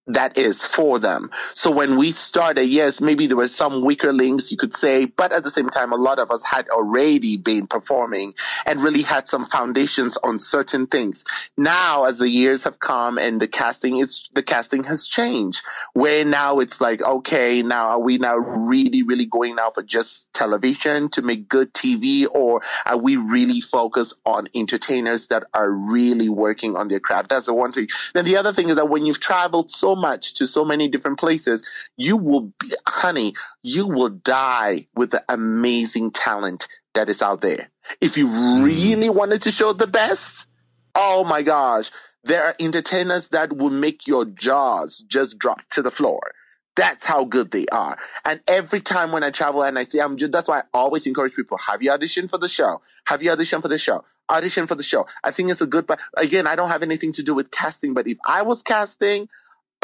[0.07, 1.31] that is for them.
[1.55, 5.33] So when we started, yes, maybe there were some weaker links you could say, but
[5.33, 8.35] at the same time, a lot of us had already been performing
[8.67, 11.25] and really had some foundations on certain things.
[11.57, 15.63] Now, as the years have come and the casting, it's, the casting has changed
[15.95, 20.33] where now it's like, okay, now are we now really, really going now for just
[20.35, 26.29] television to make good TV or are we really focused on entertainers that are really
[26.29, 27.31] working on their craft?
[27.31, 27.89] That's the one thing.
[28.13, 31.19] Then the other thing is that when you've traveled so much to so many different
[31.19, 31.67] places,
[31.97, 37.69] you will be, honey, you will die with the amazing talent that is out there.
[38.01, 38.65] If you mm.
[38.65, 40.47] really wanted to show the best,
[40.95, 41.91] oh my gosh,
[42.23, 46.33] there are entertainers that will make your jaws just drop to the floor.
[46.77, 47.99] That's how good they are.
[48.25, 51.07] And every time when I travel and I see, I'm just, that's why I always
[51.07, 52.81] encourage people, have you auditioned for the show?
[53.05, 54.05] Have you auditioned for the show?
[54.31, 55.07] Audition for the show.
[55.23, 57.93] I think it's a good, but again, I don't have anything to do with casting,
[57.93, 59.29] but if I was casting,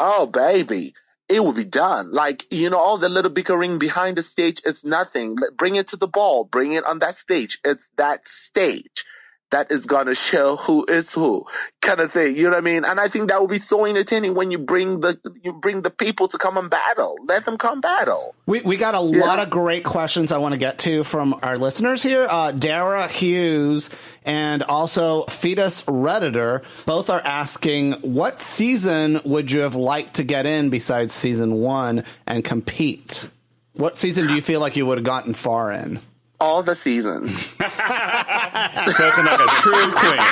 [0.03, 0.95] Oh, baby.
[1.29, 2.11] It will be done.
[2.11, 5.37] Like, you know, all the little bickering behind the stage, it's nothing.
[5.55, 6.43] Bring it to the ball.
[6.43, 7.59] Bring it on that stage.
[7.63, 9.05] It's that stage
[9.51, 11.45] that is gonna show who is who
[11.81, 12.35] kind of thing.
[12.35, 12.83] You know what I mean?
[12.83, 15.89] And I think that would be so entertaining when you bring the you bring the
[15.89, 17.17] people to come and battle.
[17.27, 18.35] Let them come battle.
[18.45, 19.23] We we got a yeah.
[19.25, 22.27] lot of great questions I want to get to from our listeners here.
[22.29, 23.89] Uh, Dara Hughes
[24.23, 30.45] and also Fetus Redditor both are asking what season would you have liked to get
[30.45, 33.29] in besides season one and compete?
[33.73, 35.99] What season do you feel like you would have gotten far in?
[36.41, 37.31] All the seasons.
[37.45, 40.19] Spoken like a true queen.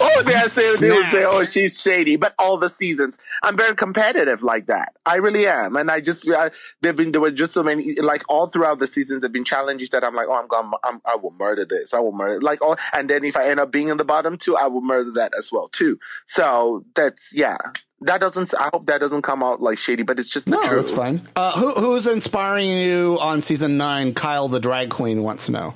[0.00, 3.16] oh, they say they say, "Oh, she's shady," but all the seasons.
[3.42, 4.94] I'm very competitive like that.
[5.06, 6.50] I really am, and I just I,
[6.82, 9.20] there've been there were just so many like all throughout the seasons.
[9.20, 11.94] There've been challenges that I'm like, "Oh, I'm going, I'm, I will murder this.
[11.94, 14.36] I will murder." Like, oh, and then if I end up being in the bottom
[14.36, 16.00] two, I will murder that as well too.
[16.26, 17.58] So that's yeah
[18.02, 18.54] that doesn't.
[18.54, 20.86] I hope that doesn't come out like shady, but it's just no, truth.
[20.86, 21.28] that's fine.
[21.34, 24.14] Uh, who, who's inspiring you on season nine?
[24.14, 25.74] Kyle, the drag queen, wants to know.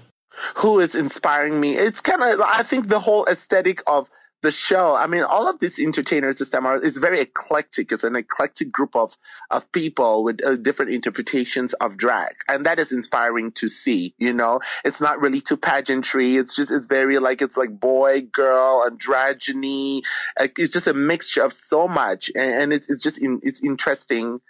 [0.56, 1.76] Who is inspiring me?
[1.76, 2.40] It's kind of.
[2.40, 4.08] I think the whole aesthetic of
[4.42, 7.92] the show, I mean, all of these entertainers this time are, is very eclectic.
[7.92, 9.16] It's an eclectic group of,
[9.50, 12.34] of people with uh, different interpretations of drag.
[12.48, 16.36] And that is inspiring to see, you know, it's not really too pageantry.
[16.36, 20.02] It's just, it's very like, it's like boy, girl, androgyny.
[20.38, 22.30] It's just a mixture of so much.
[22.34, 24.40] And, and it's, it's just, in, it's interesting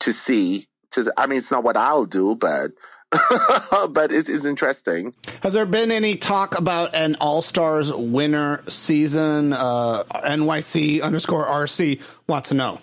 [0.00, 0.68] to see.
[0.92, 2.72] To, I mean, it's not what I'll do, but
[3.90, 5.14] but it is interesting.
[5.42, 9.52] Has there been any talk about an All Stars winner season?
[9.52, 12.78] Uh, NYC underscore RC wants to know.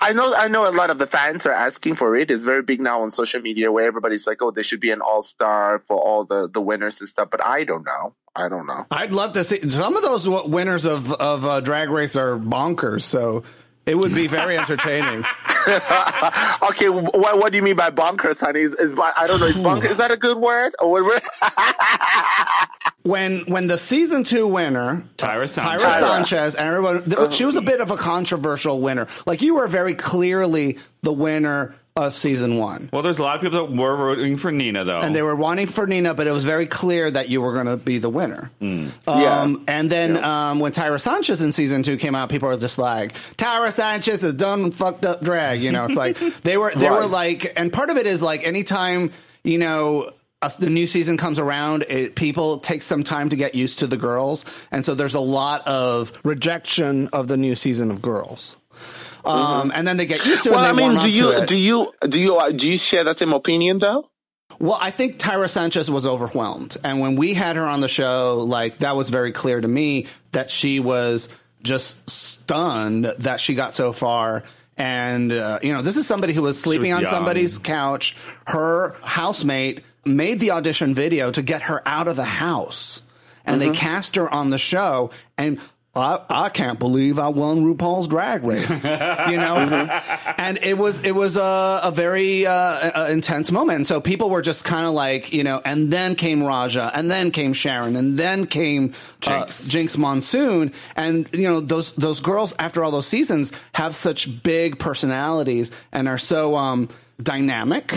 [0.00, 0.68] I know, I know.
[0.68, 2.30] A lot of the fans are asking for it.
[2.30, 5.00] It's very big now on social media, where everybody's like, "Oh, there should be an
[5.00, 8.14] all star for all the the winners and stuff." But I don't know.
[8.36, 8.86] I don't know.
[8.90, 13.02] I'd love to see some of those winners of of uh, Drag Race are bonkers.
[13.02, 13.42] So
[13.86, 15.24] it would be very entertaining.
[16.70, 18.60] okay, what, what do you mean by bonkers, honey?
[18.60, 19.46] Is, is I don't know.
[19.46, 20.74] Is, bonkers, is that a good word?
[23.02, 27.30] when when the season two winner Tyra Sanchez, Tyra Sanchez and everyone, uh.
[27.30, 29.06] she was a bit of a controversial winner.
[29.26, 32.90] Like you were very clearly the winner of season one.
[32.92, 34.98] Well, there's a lot of people that were rooting for Nina, though.
[34.98, 37.66] And they were wanting for Nina, but it was very clear that you were going
[37.66, 38.50] to be the winner.
[38.60, 38.90] Mm.
[39.06, 39.56] Um, Yeah.
[39.68, 43.12] And then um, when Tyra Sanchez in season two came out, people were just like,
[43.36, 45.62] Tyra Sanchez is done fucked up drag.
[45.62, 48.44] You know, it's like they were, they were like, and part of it is like
[48.44, 49.12] anytime,
[49.44, 50.10] you know,
[50.58, 53.96] the new season comes around, it, people take some time to get used to the
[53.96, 54.44] girls.
[54.72, 58.56] And so there's a lot of rejection of the new season of girls.
[59.24, 60.52] Um, And then they get used to it.
[60.52, 63.04] well, I mean, do up to you do you do you uh, do you share
[63.04, 64.10] that same opinion though?
[64.58, 66.76] Well, I think Tyra Sanchez was overwhelmed.
[66.84, 70.06] And when we had her on the show, like that was very clear to me
[70.32, 71.28] that she was
[71.62, 74.44] just stunned that she got so far.
[74.76, 77.12] And, uh, you know, this is somebody who was sleeping was on young.
[77.12, 78.16] somebody's couch.
[78.46, 83.00] Her housemate made the audition video to get her out of the house.
[83.46, 85.10] And they cast her on the show.
[85.36, 85.60] And
[85.96, 89.56] I, I can't believe I won RuPaul's Drag Race, you know,
[90.38, 93.76] and it was it was a, a very uh, uh, intense moment.
[93.76, 97.08] And so people were just kind of like, you know, and then came Raja, and
[97.08, 98.86] then came Sharon, and then came
[99.26, 99.68] uh, Jinkx.
[99.68, 104.80] Jinkx Monsoon, and you know those those girls after all those seasons have such big
[104.80, 106.88] personalities and are so um,
[107.22, 107.94] dynamic.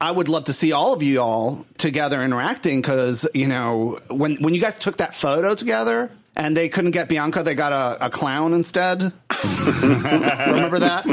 [0.00, 4.36] I would love to see all of you all together interacting because you know when
[4.36, 8.06] when you guys took that photo together and they couldn't get Bianca, they got a,
[8.06, 9.02] a clown instead.
[9.82, 11.06] Remember that?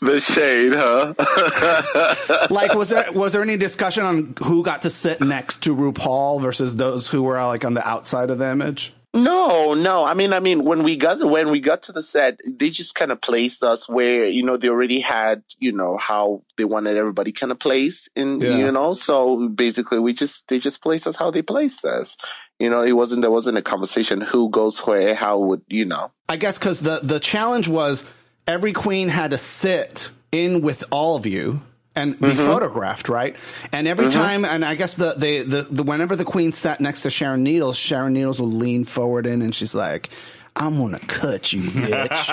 [0.00, 1.14] The shade, huh?
[2.50, 6.40] Like, was there was there any discussion on who got to sit next to RuPaul
[6.40, 8.92] versus those who were like on the outside of the image?
[9.14, 10.04] No, no.
[10.04, 12.94] I mean, I mean, when we got when we got to the set, they just
[12.94, 16.96] kind of placed us where you know they already had you know how they wanted
[16.96, 18.56] everybody kind of placed in Yeah.
[18.56, 18.94] you know.
[18.94, 22.16] So basically, we just they just placed us how they placed us.
[22.58, 26.10] You know, it wasn't there wasn't a conversation who goes where, how would you know.
[26.28, 28.04] I guess because the the challenge was
[28.46, 31.60] every queen had to sit in with all of you
[31.94, 33.36] and be photographed, right?
[33.72, 37.02] And every time, and I guess the, the the the whenever the queen sat next
[37.02, 40.10] to Sharon Needles, Sharon Needles would lean forward in, and she's like.
[40.54, 42.28] I'm gonna cut you, bitch.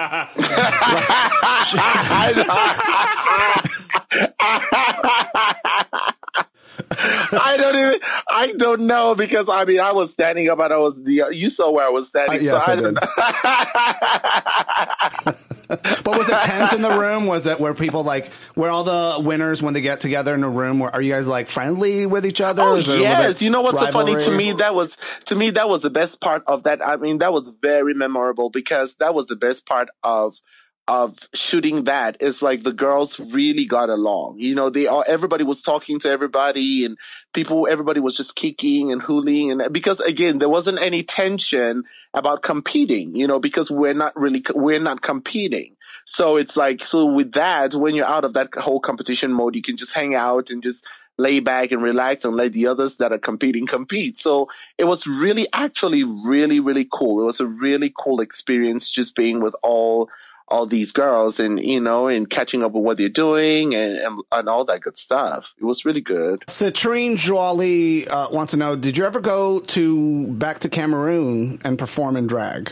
[6.92, 8.00] I don't even.
[8.30, 11.30] I don't know because I mean I was standing up and I was the.
[11.32, 12.40] You saw where I was standing.
[12.40, 12.94] Uh, yes, so I I don't
[15.26, 15.26] did.
[15.26, 15.56] know.
[15.70, 17.28] but was it tense in the room?
[17.28, 20.50] Was it where people like where all the winners when they get together in a
[20.50, 20.80] room?
[20.80, 22.64] Where, are you guys like friendly with each other?
[22.64, 24.54] Oh Is there a little yes, you know what's so funny to me?
[24.54, 26.86] That was to me that was the best part of that.
[26.86, 30.36] I mean, that was very memorable because that was the best part of
[30.90, 34.40] of shooting that is like the girls really got along.
[34.40, 36.98] You know, they all everybody was talking to everybody and
[37.32, 41.84] people everybody was just kicking and hooling and because again there wasn't any tension
[42.16, 45.76] about competing, you know, because we're not really we're not competing.
[46.06, 49.62] So it's like so with that when you're out of that whole competition mode, you
[49.62, 50.88] can just hang out and just
[51.20, 54.18] lay back and relax and let the others that are competing compete.
[54.18, 57.22] So it was really actually really really cool.
[57.22, 60.10] It was a really cool experience just being with all
[60.50, 64.22] all these girls and you know and catching up with what they're doing and and,
[64.32, 65.54] and all that good stuff.
[65.58, 66.42] It was really good.
[66.48, 71.78] Citrine Jolie uh, wants to know: Did you ever go to back to Cameroon and
[71.78, 72.72] perform in drag?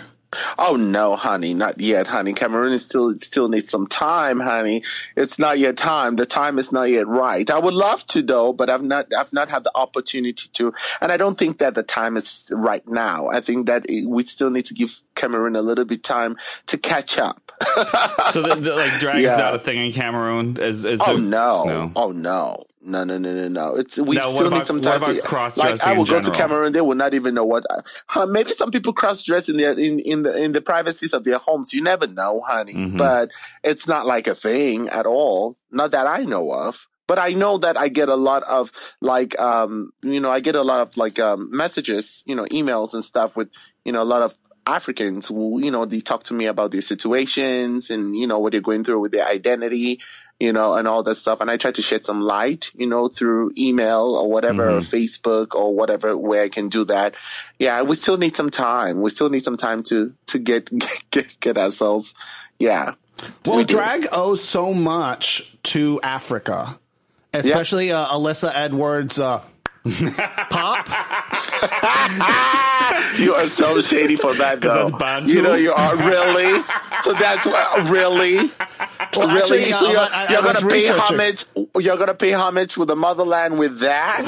[0.59, 2.33] Oh no, honey, not yet, honey.
[2.33, 4.83] Cameroon is still still needs some time, honey.
[5.15, 6.17] It's not yet time.
[6.17, 7.49] The time is not yet right.
[7.49, 11.11] I would love to though, but I've not I've not had the opportunity to, and
[11.13, 13.29] I don't think that the time is right now.
[13.29, 16.35] I think that it, we still need to give Cameroon a little bit time
[16.67, 17.51] to catch up.
[18.31, 19.33] so the, the, like drag Yeah.
[19.33, 20.57] is not a thing in Cameroon.
[20.59, 21.63] Is, is oh there- no.
[21.63, 21.91] no.
[21.95, 23.75] oh no, No, no, no, no, no.
[23.75, 26.21] It's we Now, still about- need some what time about to Like I will go
[26.21, 26.31] to?
[26.31, 27.65] Cameroon, they will not even know what.
[28.07, 31.25] Huh, maybe some people cross dress in their in in the in the privacies of
[31.25, 31.73] their homes.
[31.73, 32.73] You never know, honey.
[32.73, 32.97] Mm-hmm.
[32.97, 33.31] But
[33.61, 35.57] it's not like a thing at all.
[35.69, 36.87] Not that I know of.
[37.07, 38.71] But I know that I get a lot of
[39.01, 42.93] like um you know I get a lot of like um messages you know emails
[42.93, 43.49] and stuff with
[43.85, 44.37] you know a lot of
[44.69, 48.51] Africans who, you know, they talk to me about their situations and, you know, what
[48.51, 50.01] they're going through with their identity,
[50.39, 51.41] you know, and all that stuff.
[51.41, 55.55] And I try to shed some light, you know, through email or whatever, or Facebook
[55.55, 57.15] or whatever, where I can do that.
[57.57, 59.01] Yeah, we still need some time.
[59.01, 60.69] We still need some time to, to get,
[61.11, 62.13] get, get ourselves.
[62.59, 62.93] Yeah.
[63.45, 63.75] Well, We do.
[63.75, 66.79] drag owes so much to Africa,
[67.33, 69.19] especially uh, Alyssa Edwards.
[69.19, 69.41] Uh,
[70.49, 70.87] pop.
[73.19, 74.87] you are so shady for that, though.
[75.25, 76.63] You know, you are really.
[77.03, 78.51] So that's what really.
[79.15, 79.71] Well, really?
[79.71, 81.45] actually, so you're, I- I you're gonna pay homage?
[81.79, 84.23] You're gonna pay homage with the motherland with that?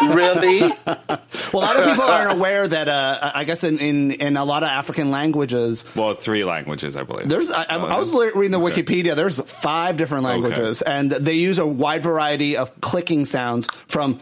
[0.14, 0.60] really?
[0.60, 4.44] Well, a lot of people aren't aware that uh, I guess in, in, in a
[4.44, 7.28] lot of African languages, Well, three languages, I believe.
[7.28, 9.14] There's, I, I, I was Uh, reading the Wikipedia.
[9.16, 14.18] There's five different languages, and they use a wide variety of clicking sounds from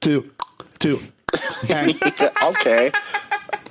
[0.00, 0.30] to
[0.80, 1.00] to.
[1.68, 2.90] Okay.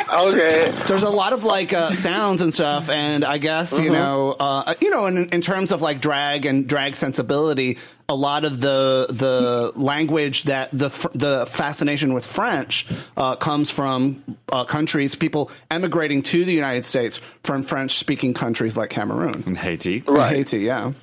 [0.28, 0.72] Okay.
[0.88, 3.84] there's a lot of like uh, sounds and stuff, and I guess Mm-hmm.
[3.84, 7.78] you know, uh, you know, in, in terms of like drag and drag sensibility,
[8.10, 12.86] a lot of the the language that the the fascination with French
[13.18, 18.78] uh, comes from uh, countries, people emigrating to the United States from French speaking countries
[18.78, 19.44] like Cameroon.
[19.46, 20.04] in Haiti.
[20.08, 20.36] Right.
[20.38, 20.94] Haiti, yeah.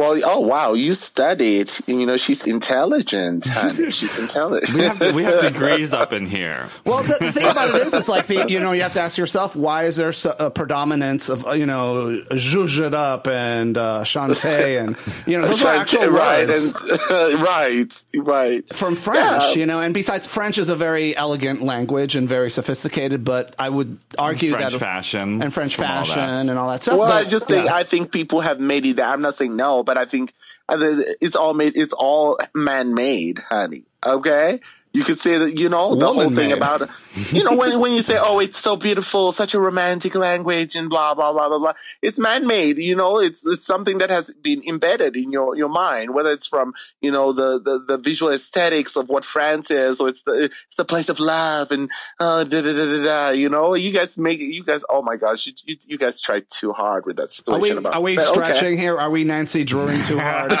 [0.00, 1.70] Well, oh wow, you studied.
[1.86, 3.90] You know, she's intelligent, honey.
[4.00, 4.72] She's intelligent.
[4.72, 6.68] We have, we have degrees up in here.
[6.86, 9.18] Well, the, the thing about it is, it's like you know, you have to ask
[9.18, 13.76] yourself, why is there so- a predominance of uh, you know, zhuzh it up and
[13.76, 14.96] uh, chante and
[15.26, 16.72] you know, those are actual right, words
[17.10, 18.74] and, right, right.
[18.74, 19.60] from French, Yeah.
[19.60, 19.80] you know.
[19.80, 23.22] And besides, French is a very elegant language and very sophisticated.
[23.22, 26.82] But I would argue French that fashion and French from all fashion and all that
[26.82, 26.96] stuff.
[26.96, 27.74] Well, but, I just think yeah.
[27.74, 28.96] I think people have made it.
[28.96, 30.32] that I'm not saying no, but I think
[30.68, 30.76] uh,
[31.20, 31.72] it's all made.
[31.74, 33.86] It's all man-made, honey.
[34.06, 34.60] Okay.
[34.92, 36.88] You could say that, you know, the whole thing about,
[37.32, 40.88] you know, when, when you say, oh, it's so beautiful, such a romantic language and
[40.88, 41.72] blah, blah, blah, blah, blah.
[42.02, 46.14] It's man-made, you know, it's, it's something that has been embedded in your, your mind,
[46.14, 50.08] whether it's from, you know, the, the, the visual aesthetics of what France is, or
[50.08, 53.48] it's the, it's the place of love and, uh, da, da, da, da, da, you
[53.48, 56.42] know, you guys make it, you guys, oh my gosh, you, you, you guys try
[56.48, 58.32] too hard with that Are we about, are we but okay.
[58.32, 58.98] stretching here?
[58.98, 60.52] Are we Nancy drawing too hard?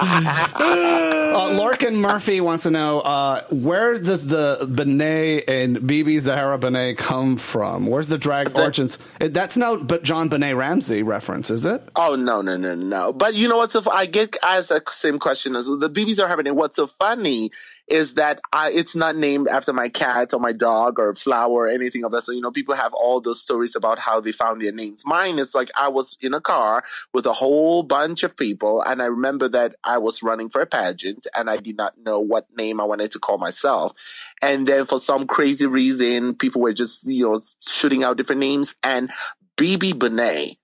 [0.00, 6.58] uh, Lorcan Murphy wants to know uh, where does the, the Benet and BeBe Zahara
[6.58, 7.86] Benet come from?
[7.86, 8.98] Where's the drag origins?
[9.18, 11.82] Eh, that's no, but JonBenét Ramsey reference, is it?
[11.96, 13.10] Oh no no no no!
[13.10, 13.82] But you know what's so?
[13.90, 16.54] I get asked the same question as the BBs are happening.
[16.54, 17.50] What's so funny
[17.90, 21.68] is that I it's not named after my cat or my dog or flower or
[21.68, 22.24] anything of that.
[22.24, 25.02] So you know, people have all those stories about how they found their names.
[25.04, 29.02] Mine is like I was in a car with a whole bunch of people, and
[29.02, 32.46] I remember that I was running for a pageant, and I did not know what
[32.56, 33.92] name I wanted to call myself.
[34.40, 38.74] And then for some crazy reason, people were just you know shooting out different names,
[38.82, 39.10] and
[39.56, 40.60] BeBe Benet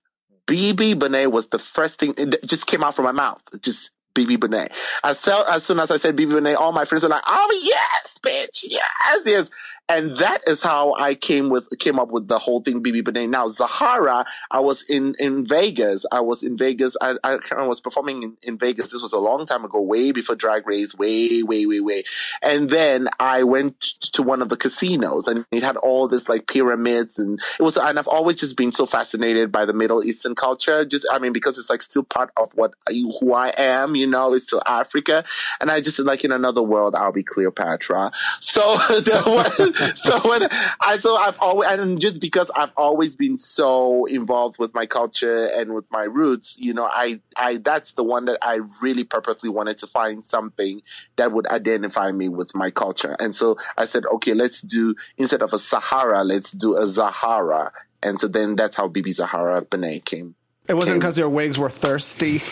[0.47, 3.41] BeBe Benet was the first thing it just came out from my mouth.
[3.61, 4.71] Just BeBe Benet.
[5.03, 8.19] As, as soon as I said BeBe Benet, all my friends were like, "Oh yes,
[8.21, 9.49] bitch, yes, yes."
[9.89, 13.27] And that is how I came with came up with the whole thing BeBe Benet.
[13.27, 16.05] Now Zahara, I was in in Vegas.
[16.11, 16.97] I was in Vegas.
[16.99, 18.91] I, I, I was performing in, in Vegas.
[18.91, 22.03] This was a long time ago, way before Drag Race, way way way way.
[22.41, 23.79] And then I went
[24.11, 27.77] to one of the casinos, and it had all this like pyramids, and it was.
[27.77, 30.83] And I've always just been so fascinated by the Middle Eastern culture.
[30.83, 33.95] Just I mean, because it's like still part of what who I am.
[33.95, 35.23] You know, it's still Africa,
[35.61, 38.11] and I just like in another world, I'll be Cleopatra.
[38.41, 40.47] So there was, so when
[40.79, 45.45] I so I've always and just because I've always been so involved with my culture
[45.47, 49.49] and with my roots, you know, I I that's the one that I really purposely
[49.49, 50.81] wanted to find something
[51.15, 53.15] that would identify me with my culture.
[53.19, 57.71] And so I said, okay, let's do instead of a Sahara, let's do a Zahara.
[58.03, 60.35] And so then that's how BeBe Zahara Benet came.
[60.67, 62.41] It wasn't because your wigs were thirsty.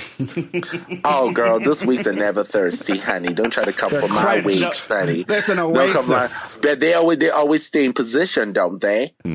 [1.04, 3.34] Oh, girl, this wigs are never thirsty, honey.
[3.34, 4.46] Don't try to come for my crunched.
[4.46, 5.24] wigs, honey.
[5.24, 6.58] That's an Don't come my- oasis.
[6.62, 9.14] But they always they always stay in position, don't they?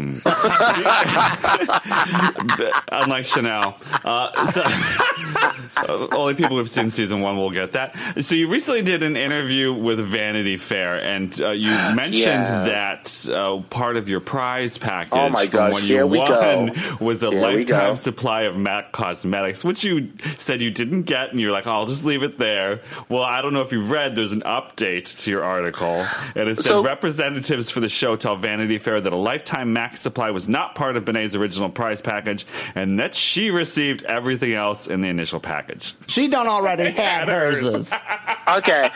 [2.92, 3.76] Unlike Shannel.
[4.04, 5.52] Uh, so, Uh,
[6.12, 7.96] only people who've seen season one will get that.
[8.22, 13.24] So you recently did an interview with Vanity Fair, and uh, you mentioned Yes.
[13.26, 16.96] that uh, part of your prize package Oh my from gosh, when you won go.
[17.04, 21.40] was a Here lifetime supply of MAC Cosmetics, which you said you didn't get, and
[21.40, 22.80] you're like, oh, I'll just leave it there.
[23.08, 24.16] Well, I don't know if you've read.
[24.16, 28.36] There's an update to your article, and it said So- representatives for the show tell
[28.36, 32.46] Vanity Fair that a lifetime MAC supply was not part of Benet's original prize package,
[32.74, 35.69] and that she received everything else in the initial package.
[36.06, 37.92] She done already had hers.
[38.48, 38.90] Okay.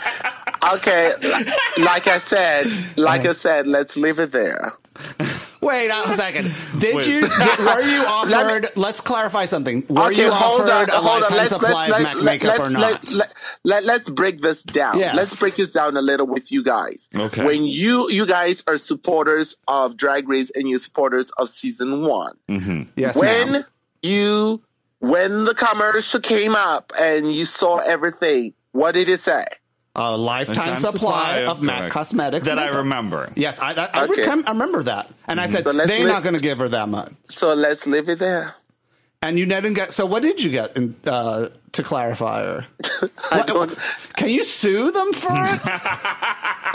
[0.72, 1.12] Okay.
[1.78, 2.66] Like I said,
[2.96, 4.72] like I said, let's leave it there.
[5.60, 6.52] Wait a second.
[6.78, 7.06] Did Wait.
[7.06, 7.20] you?
[7.28, 8.66] Did, were you Let offered?
[8.76, 9.84] let's clarify something.
[9.88, 11.20] Were okay, you hold offered on, a hold on.
[11.20, 12.80] lifetime Let's, supply let's, of let's, MAC makeup let's, or not?
[12.80, 14.98] Let, let, let, let's break this down.
[14.98, 15.14] Yes.
[15.14, 17.08] Let's break this down a little with you guys.
[17.14, 17.44] Okay.
[17.44, 22.34] When you you guys are supporters of Drag Race and you're supporters of season one,
[22.50, 22.82] Mm-hmm.
[22.96, 23.64] yes, when ma'am.
[24.02, 24.62] you
[25.10, 29.44] when the commercial came up and you saw everything, what did it say?
[29.96, 31.92] a lifetime Lifetime supply, of MAC correct.
[31.92, 33.30] cosmetics that I remember.
[33.36, 34.22] Yes, I, I, I, Okay.
[34.22, 36.68] recom- I remember that, and I said So they're li- not going to give her
[36.70, 37.12] that much.
[37.28, 38.56] So let's leave it there.
[39.22, 39.92] And you didn't get.
[39.92, 42.66] So what did you get in, uh, to clarify her?
[43.54, 43.78] What-
[44.16, 45.60] Can you sue them for it?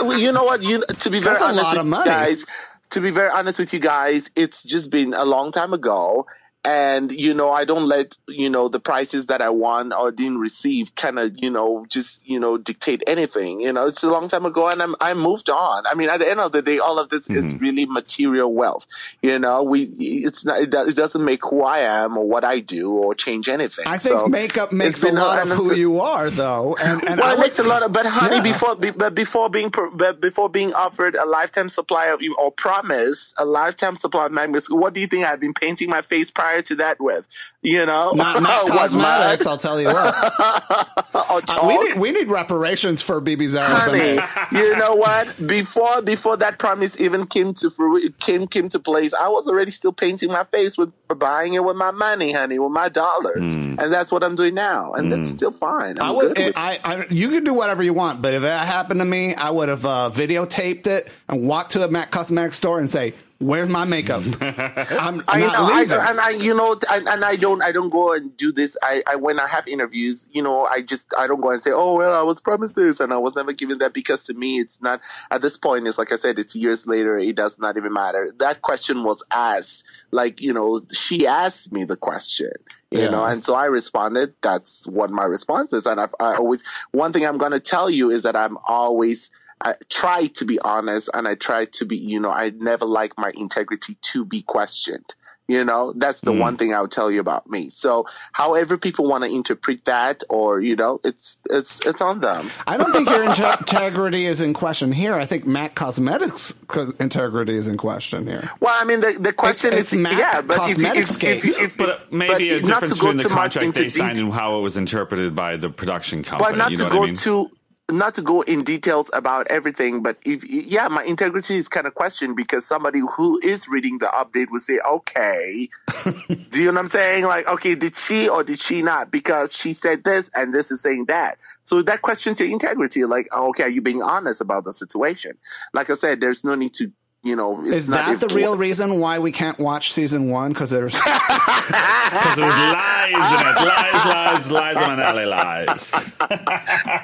[0.00, 0.62] well, you know what?
[0.62, 2.10] You to be very That's a honest lot with of you money.
[2.10, 2.46] guys,
[2.90, 6.26] to be very honest with you guys, it's just been a long time ago.
[6.62, 10.38] And you know, I don't let you know the prices that I won or didn't
[10.38, 13.62] receive kind of you know just you know dictate anything.
[13.62, 15.86] You know, it's a long time ago, and I'm I moved on.
[15.86, 17.64] I mean, at the end of the day, all of this is Mm-hmm.
[17.64, 18.86] really material wealth.
[19.22, 22.60] You know, we it's not it, it doesn't make who I am or what I
[22.60, 23.86] do or change anything.
[23.88, 26.76] I think So, makeup makes a lot of who you are, though.
[26.76, 28.42] And, and well, I it makes a lot of, but honey, Yeah.
[28.42, 29.72] before be, but before being
[30.20, 34.92] before being offered a lifetime supply of or promised a lifetime supply of magnets, what
[34.92, 37.28] do you think I've been painting my face prior to that with?
[37.62, 39.46] You know, not, not cosmetics.
[39.46, 40.86] I'll tell you what.
[41.32, 43.68] Uh, we need we need reparations for BeBe Zara.
[43.68, 44.18] Honey,
[44.50, 45.46] you know what?
[45.46, 49.92] Before before that promise even came to came came to place, I was already still
[49.92, 54.10] painting my face with buying it with my money, honey, with my dollars, and that's
[54.10, 55.98] what I'm doing now, and that's still fine.
[56.00, 56.38] I'm I would.
[56.38, 57.06] I, I.
[57.10, 59.86] You can do whatever you want, but if that happened to me, I would have
[59.86, 64.22] uh, videotaped it and walked to a Mac Cosmetics store and say, "Where's my makeup?
[64.42, 65.64] I'm I not know,
[65.96, 68.76] I, and I, you know, and, and I don't, I don't go and do this.
[68.82, 71.70] I, I, when I have interviews, you know, I just, I don't go and say,
[71.72, 74.58] oh, well, I was promised this and I was never given that because to me,
[74.58, 77.18] it's not, at this point, it's like I said, it's years later.
[77.18, 78.32] It does not even matter.
[78.38, 82.52] That question was asked, like, you know, she asked me the question.
[82.90, 83.10] You Yeah.
[83.10, 84.34] know, and so I responded.
[84.42, 85.86] That's what my response is.
[85.86, 89.30] And I've, I always, one thing I'm going to tell you is that I'm always,
[89.62, 93.18] I try to be honest and I try to be, you know, I never like
[93.18, 95.14] my integrity to be questioned.
[95.48, 97.70] You know, that's the one thing I'll tell you about me.
[97.70, 102.48] So however people want to interpret that or, you know, it's, it's, it's on them.
[102.68, 105.14] I don't think your integrity is in question here.
[105.14, 106.54] I think Mac Cosmetics
[107.00, 108.48] integrity is in question here.
[108.60, 111.16] Well, I mean, the, the question it's is, Mac yeah, but if, you- if, Cosmetics
[111.16, 113.28] if, if, if, But uh, maybe a but not difference to go between the too
[113.30, 116.48] contract they signed detail- and how it was interpreted by the production company.
[116.52, 117.16] but not you to know go what I mean?
[117.16, 117.50] too
[117.92, 121.94] not to go in details about everything but if yeah my integrity is kind of
[121.94, 125.68] questioned because somebody who is reading the update would say okay.
[126.50, 127.24] Do you know what i'm saying?
[127.24, 129.10] Like okay did she or did she not?
[129.10, 131.38] Because she said this and this is saying that.
[131.62, 133.04] So that questions your integrity.
[133.04, 135.36] Like okay are you being honest about the situation?
[135.72, 136.92] Like i said there's no need to
[137.22, 140.30] you know it's Is not that the if- real reason why we can't watch season
[140.30, 140.52] one?
[140.52, 143.56] Because there's Because there's lies in it.
[143.66, 145.90] Lies, lies, lies, Manelli lies.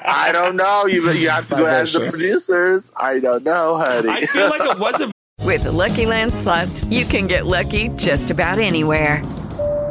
[0.05, 4.09] i don't know you, you have to go ask the producers i don't know honey
[4.09, 5.11] I feel like it was a
[5.45, 9.21] With the Lucky Land slots, you can get lucky just about anywhere.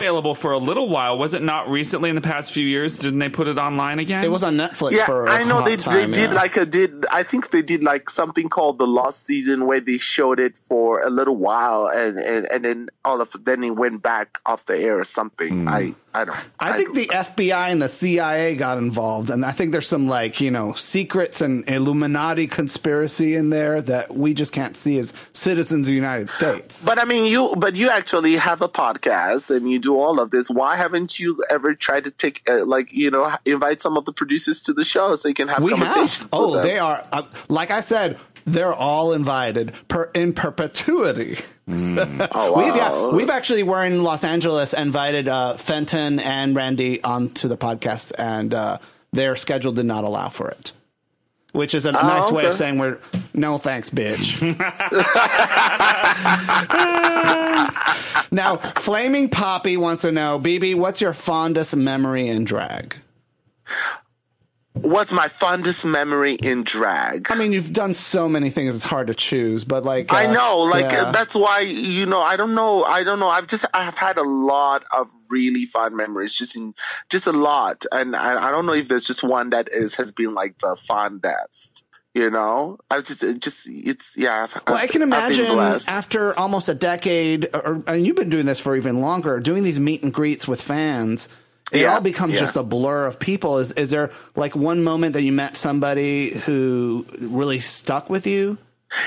[0.00, 1.18] Available for a little while.
[1.18, 2.98] Was it not recently in the past few years?
[2.98, 4.24] Didn't they put it online again?
[4.24, 6.66] it was on Netflix Yeah, for a I know they time, they did like a
[6.66, 7.06] did.
[7.06, 11.02] I think they did like something called the Lost Season where they showed it for
[11.02, 14.76] a little while and and, and then all of then it went back off the
[14.76, 15.62] air or something.
[15.62, 15.68] Hmm.
[15.68, 16.36] I I don't.
[16.58, 20.40] I think the FBI and the CIA got involved, and I think there's some like
[20.40, 25.86] you know secrets and Illuminati conspiracy in there that we just can't see as citizens
[25.86, 26.84] of the United States.
[26.84, 30.32] But I mean, you but you actually have a podcast and you do all of
[30.32, 30.50] this.
[30.50, 34.12] Why haven't you ever tried to take uh, like you know invite some of the
[34.12, 36.22] producers to the show so you can have we conversations?
[36.22, 36.30] have.
[36.32, 37.06] Oh, they are.
[37.12, 41.38] Uh, like I said, they're all invited per in perpetuity.
[41.72, 42.74] Oh, we, wow.
[42.74, 48.10] yeah, we've actually were in Los Angeles, invited uh, Fenton and Randy onto the podcast,
[48.18, 48.78] and uh,
[49.12, 50.72] their schedule did not allow for it.
[51.52, 52.98] Which is a nice way of saying we're
[53.34, 54.40] no thanks, bitch.
[58.32, 62.96] now, Flaming Poppy wants to know, BeBe, what's your fondest memory in drag?
[64.72, 67.30] What's my fondest memory in drag?
[67.30, 69.64] I mean, you've done so many things; it's hard to choose.
[69.64, 71.10] But like, I uh, know, like yeah.
[71.10, 72.20] that's why you know.
[72.20, 72.84] I don't know.
[72.84, 73.28] I don't know.
[73.28, 76.74] I've just I've had a lot of really fond memories, just in
[77.08, 80.12] just a lot, and I, I don't know if there's just one that is has
[80.12, 81.82] been like the fondest.
[82.14, 84.44] You know, I just it just it's yeah.
[84.44, 85.46] I've, Well, I can imagine
[85.88, 89.80] after almost a decade, or, and you've been doing this for even longer, doing these
[89.80, 91.28] meet and greets with fans.
[91.72, 92.40] It Yeah, all becomes yeah.
[92.40, 93.58] just a blur of people.
[93.58, 98.58] Is is there like one moment that you met somebody who really stuck with you?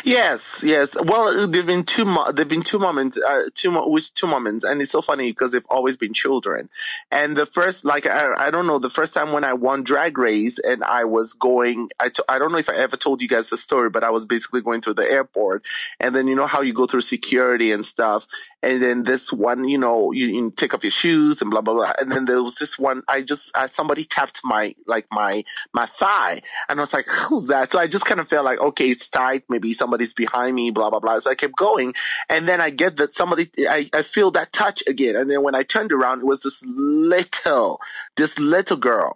[0.05, 0.95] Yes, yes.
[0.95, 2.05] Well, there've been two.
[2.05, 3.17] Mo- there've been two moments.
[3.17, 6.69] Uh, two mo- which two moments, and it's so funny because they've always been children.
[7.11, 10.17] And the first, like, I, I don't know, the first time when I won Drag
[10.17, 11.89] Race, and I was going.
[11.99, 14.09] I t- I don't know if I ever told you guys the story, but I
[14.09, 15.65] was basically going through the airport,
[15.99, 18.25] and then you know how you go through security and stuff,
[18.63, 21.73] and then this one, you know, you, you take off your shoes and blah blah
[21.73, 23.03] blah, and then there was this one.
[23.07, 25.43] I just uh, somebody tapped my like my
[25.73, 27.71] my thigh, and I was like, who's that?
[27.71, 29.43] So I just kind of felt like, okay, it's tight.
[29.49, 31.19] Maybe somebody's behind me, blah, blah, blah.
[31.19, 31.93] So I kept going.
[32.29, 35.15] And then I get that somebody, I, I feel that touch again.
[35.15, 37.79] And then when I turned around, it was this little,
[38.15, 39.13] this little girl.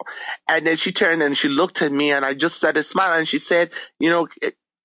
[0.48, 3.20] And then she turned and she looked at me and I just started smiling.
[3.20, 4.28] And she said, you know,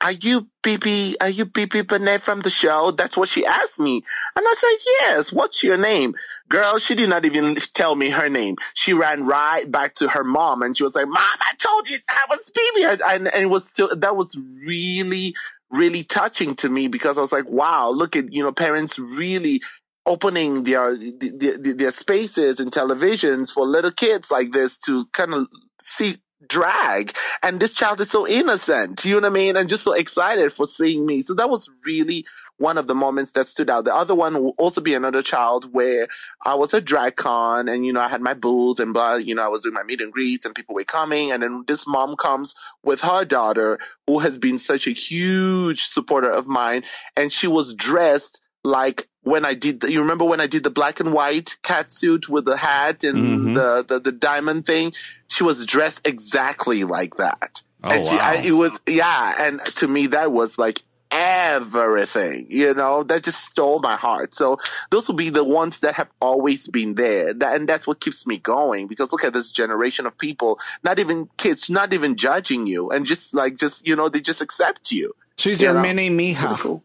[0.03, 2.91] are you BeBe, are you BeBe Benet from the show?
[2.91, 4.03] That's what she asked me.
[4.37, 5.33] And I said, yes.
[5.33, 6.15] What's your name?
[6.49, 8.57] Girl, she did not even tell me her name.
[8.75, 11.99] She ran right back to her mom and she was like, Mom, I told you
[12.09, 13.15] I was BeBe.
[13.15, 14.37] And, and it was still, that was
[14.67, 15.35] really,
[15.71, 19.63] really touching to me because I was like, wow, look at, you know, parents really
[20.05, 25.47] opening their, their, their spaces and televisions for little kids like this to kind of
[25.83, 26.17] see
[26.47, 27.15] drag.
[27.43, 29.05] And this child is so innocent.
[29.05, 29.57] You know what i mean?
[29.57, 31.23] And just so excited for seeing me.
[31.23, 32.25] So that was really
[32.59, 33.85] one of the moments that stood out.
[33.85, 36.07] The other one will also be another child where
[36.45, 39.43] i was at DragCon and you know i had my booth and blah you know
[39.43, 41.33] i was doing my meet and greets and people were coming.
[41.33, 46.31] And then this mom comes with her daughter who has been such a huge supporter
[46.31, 46.85] of mine.
[47.17, 50.71] And she was dressed like when I did, the, you remember when I did the
[50.71, 53.17] black and white cat suit with the hat and
[53.49, 53.55] Mhm.
[53.55, 54.93] the, the, the diamond thing?
[55.29, 57.63] She was dressed exactly like that.
[57.85, 59.35] Oh, and she, I, it was, yeah.
[59.47, 64.35] And to me, that was like everything, you know, that just stole my heart.
[64.35, 64.59] So
[64.91, 67.35] those will be the ones that have always been there.
[67.35, 70.99] That, and that's what keeps me going because look at this generation of people, not
[70.99, 74.91] even kids, not even judging you and just like, just, you know, they just accept
[74.91, 75.15] you.
[75.37, 75.83] She's You your know?
[75.83, 76.81] mini Mija.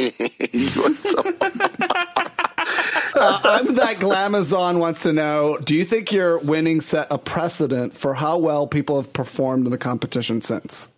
[3.12, 7.94] Uh, I'm that Glamazon wants to know: Do you think your winning set a precedent
[7.94, 10.88] for how well people have performed in the competition since?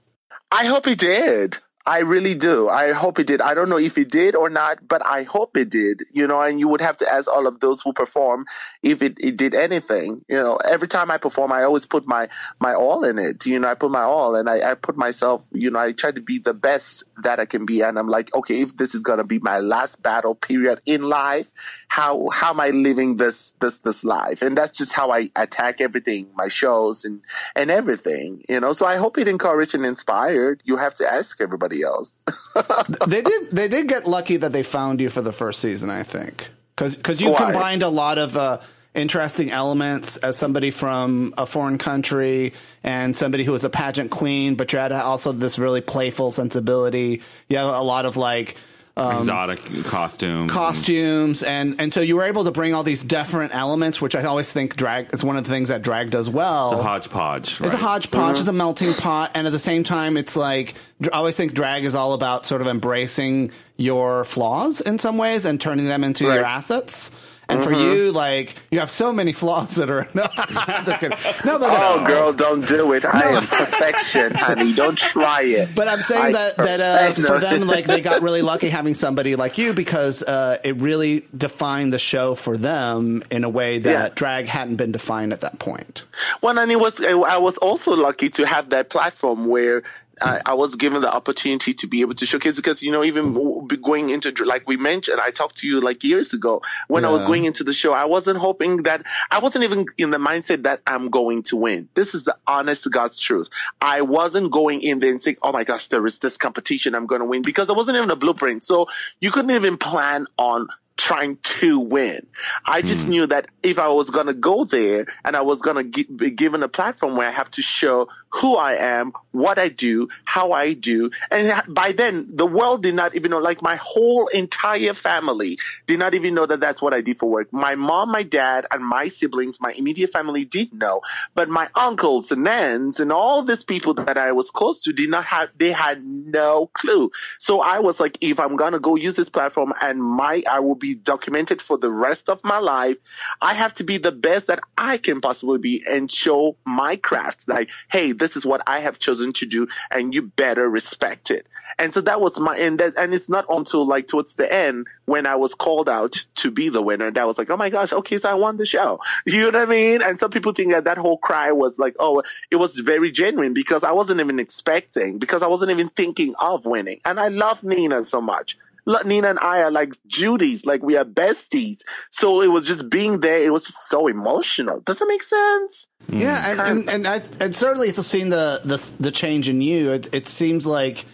[0.52, 1.58] I hope he did.
[1.84, 2.68] I really do.
[2.68, 3.40] I hope it did.
[3.40, 6.04] I don't know if it did or not, but I hope it did.
[6.12, 8.46] You know, and you would have to ask all of those who perform
[8.82, 10.24] if it, it did anything.
[10.28, 12.28] You know, every time I perform, I always put my
[12.60, 13.44] my all in it.
[13.46, 15.46] You know, I put my all, and I, I put myself.
[15.52, 18.34] You know, I try to be the best that I can be, and I'm like,
[18.34, 21.50] okay, if this is gonna be my last battle period in life,
[21.88, 24.40] how how am I living this this this life?
[24.42, 27.22] And that's just how I attack everything, my shows and
[27.56, 28.44] and everything.
[28.48, 30.62] You know, so I hope it encouraged and inspired.
[30.64, 32.12] You have to ask everybody else.
[33.06, 33.50] they did.
[33.50, 35.88] They did get lucky that they found you for the first season.
[35.88, 37.38] I think because you Why?
[37.38, 38.58] combined a lot of uh,
[38.94, 42.52] interesting elements as somebody from a foreign country
[42.84, 47.22] and somebody who was a pageant queen, but you had also this really playful sensibility.
[47.48, 48.56] You have a lot of like.
[48.94, 50.52] Um, Exotic costumes.
[50.52, 54.22] costumes and and so you were able to bring all these different elements which i
[54.24, 57.48] always think drag is one of the things that drag does well It's a hodgepodge.
[57.52, 57.74] it's a right?
[57.78, 60.74] hodgepodge it's a melting pot and at the same time it's like
[61.04, 65.46] i always think drag is all about sort of embracing your flaws in some ways
[65.46, 67.10] and turning them into your assets
[67.52, 70.06] And for you, like you have so many flaws that are.
[70.14, 71.18] No, I'm just kidding.
[71.44, 73.04] No, but Oh, girl, don't do it.
[73.04, 74.72] I am perfection, honey.
[74.74, 75.74] Don't try it.
[75.74, 78.94] But I'm saying I that that uh, for them, like they got really lucky having
[78.94, 83.78] somebody like you because uh, it really defined the show for them in a way
[83.78, 84.08] that Yeah.
[84.14, 86.04] drag hadn't been defined at that point.
[86.42, 89.82] Well, and it was I was also lucky to have that platform where
[90.22, 90.42] I, mm.
[90.46, 94.10] I was given the opportunity to be able to showcase because you know even going
[94.10, 97.44] into like we mentioned, I talked to you like years ago when I was going
[97.44, 97.92] into the show.
[97.92, 101.88] I wasn't hoping that I wasn't even in the mindset that I'm going to win.
[101.94, 103.48] This is the honest to God's truth.
[103.80, 106.94] I wasn't going in there and saying, "Oh my gosh, there is this competition.
[106.94, 108.64] I'm going to win," because there wasn't even a blueprint.
[108.64, 108.88] So
[109.20, 112.26] you couldn't even plan on trying to win.
[112.64, 113.10] I just mm.
[113.10, 116.30] knew that if I was going to go there and I was going to be
[116.30, 120.52] given a platform where I have to show who I am, what I do, how
[120.52, 121.10] I do.
[121.30, 125.98] And by then, the world did not even know, like my whole entire family did
[125.98, 127.52] not even know that that's what I did for work.
[127.52, 131.02] My mom, my dad, and my siblings, my immediate family did know,
[131.34, 135.10] but my uncles and aunts and all these people that I was close to did
[135.10, 137.10] not have, they had no clue.
[137.38, 140.60] So I was like, if I'm going to go use this platform and my, I
[140.60, 142.96] will be documented for the rest of my life,
[143.42, 147.46] I have to be the best that I can possibly be and show my craft.
[147.46, 151.46] Like, hey, this is what I have chosen to do and you better respect it.
[151.78, 154.86] And so that was my, and that, and it's not until like towards the end
[155.06, 157.92] when I was called out to be the winner that was like, oh my gosh,
[157.92, 159.00] okay, so I won the show.
[159.26, 160.02] You know what I mean?
[160.02, 163.54] And some people think that that whole cry was like, oh, it was very genuine
[163.54, 167.00] because I wasn't even expecting, because I wasn't even thinking of winning.
[167.04, 168.56] And I love Nina so much.
[168.84, 171.78] Look, Nina and I are like Judy's, like we are besties.
[172.10, 173.44] So it was just being there.
[173.44, 174.80] It was just so emotional.
[174.80, 175.86] Does that make sense?
[176.10, 176.20] Mm.
[176.20, 179.92] Yeah, and and, and, I, and certainly seeing the, the the change in you.
[179.92, 181.04] It, it seems like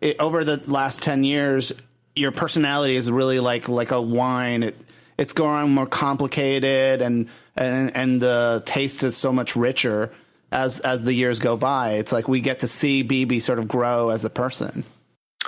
[0.00, 1.72] it, over the last ten years,
[2.16, 4.62] your personality is really like like a wine.
[4.62, 4.78] It
[5.18, 10.12] it's growing more complicated, and and and the taste is so much richer
[10.50, 11.92] as as the years go by.
[11.94, 14.84] It's like we get to see BeBe sort of grow as a person.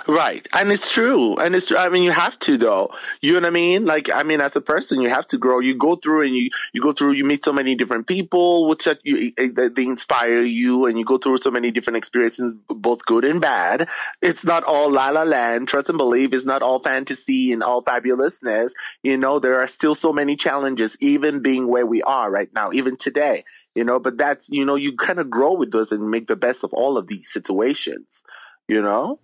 [0.07, 0.47] Right.
[0.53, 1.35] And it's true.
[1.37, 1.77] And it's true.
[1.77, 2.91] I mean, you have to though.
[3.21, 3.85] You know what I mean?
[3.85, 5.59] Like, I mean, as a person, you have to grow.
[5.59, 8.85] You go through and you, you go through, you meet so many different people, which
[8.85, 12.55] that you, eh, that they inspire you and you go through so many different experiences,
[12.67, 13.87] both good and bad.
[14.21, 15.67] It's not all la la land.
[15.67, 18.71] Trust and believe it's not all fantasy and all fabulousness.
[19.03, 22.71] You know, there are still so many challenges, even being where we are right now,
[22.71, 23.43] even today.
[23.75, 26.35] You know, but that's, you know, you kind of grow with those and make the
[26.35, 28.23] best of all of these situations.
[28.67, 29.19] You know?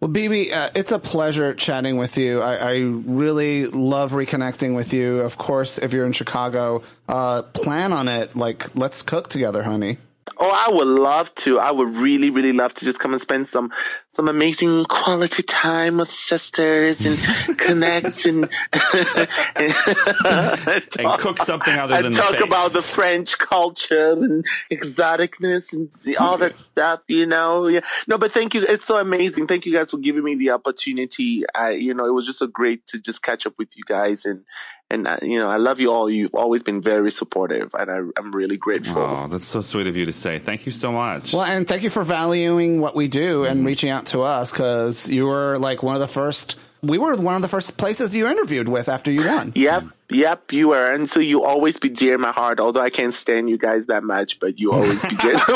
[0.00, 2.40] Well, BeBe, uh, it's a pleasure chatting with you.
[2.40, 5.18] I, I really love reconnecting with you.
[5.20, 8.36] Of course, if you're in Chicago, uh, plan on it.
[8.36, 9.98] Like, let's cook together, honey.
[10.36, 11.58] Oh, I would love to.
[11.58, 13.72] I would really, really love to just come and spend some
[14.18, 17.16] some amazing quality time with sisters and
[17.56, 18.50] connect and
[20.98, 22.42] And cook something other and than the talk face.
[22.42, 27.02] about the French culture and exoticness and all that stuff.
[27.06, 27.82] You know, yeah.
[28.08, 28.66] No, but thank you.
[28.68, 29.46] It's so amazing.
[29.46, 31.44] Thank you guys for giving me the opportunity.
[31.54, 34.24] I, you know, it was just so great to just catch up with you guys
[34.24, 34.44] and.
[34.90, 36.08] And you know, I love you all.
[36.08, 39.02] You've always been very supportive, and I, I'm really grateful.
[39.02, 40.38] Oh, that's so sweet of you to say.
[40.38, 41.34] Thank you so much.
[41.34, 43.66] Well, and thank you for valuing what we do and mm-hmm.
[43.66, 46.56] reaching out to us because you were like one of the first.
[46.80, 49.52] We were one of the first places you interviewed with after you won.
[49.56, 50.92] Yep, yep, you were.
[50.92, 53.86] And so you always be dear in my heart, although I can't stand you guys
[53.86, 55.38] that much, but you always be dear.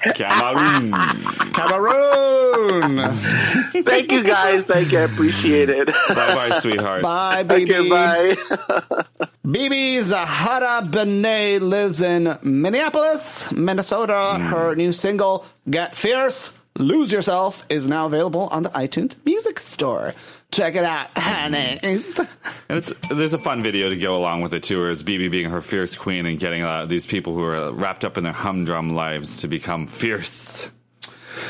[0.14, 0.92] Cameroon.
[1.52, 3.18] Cameroon.
[3.84, 4.64] Thank you guys.
[4.64, 4.98] Thank you.
[4.98, 5.86] I appreciate it.
[6.08, 7.02] bye bye, sweetheart.
[7.02, 7.74] Bye, baby.
[7.74, 9.26] Okay, bye.
[9.50, 14.38] BeBe Zahara Benet lives in Minneapolis, Minnesota.
[14.38, 20.14] Her new single, Get Fierce, Lose Yourself, is now available on the iTunes Music Store.
[20.52, 21.78] Check it out, honey.
[21.82, 22.00] And
[22.68, 25.50] it's there's a fun video to go along with it too, where it's BeBe being
[25.50, 28.94] her fierce queen and getting uh, these people who are wrapped up in their humdrum
[28.94, 30.70] lives to become fierce.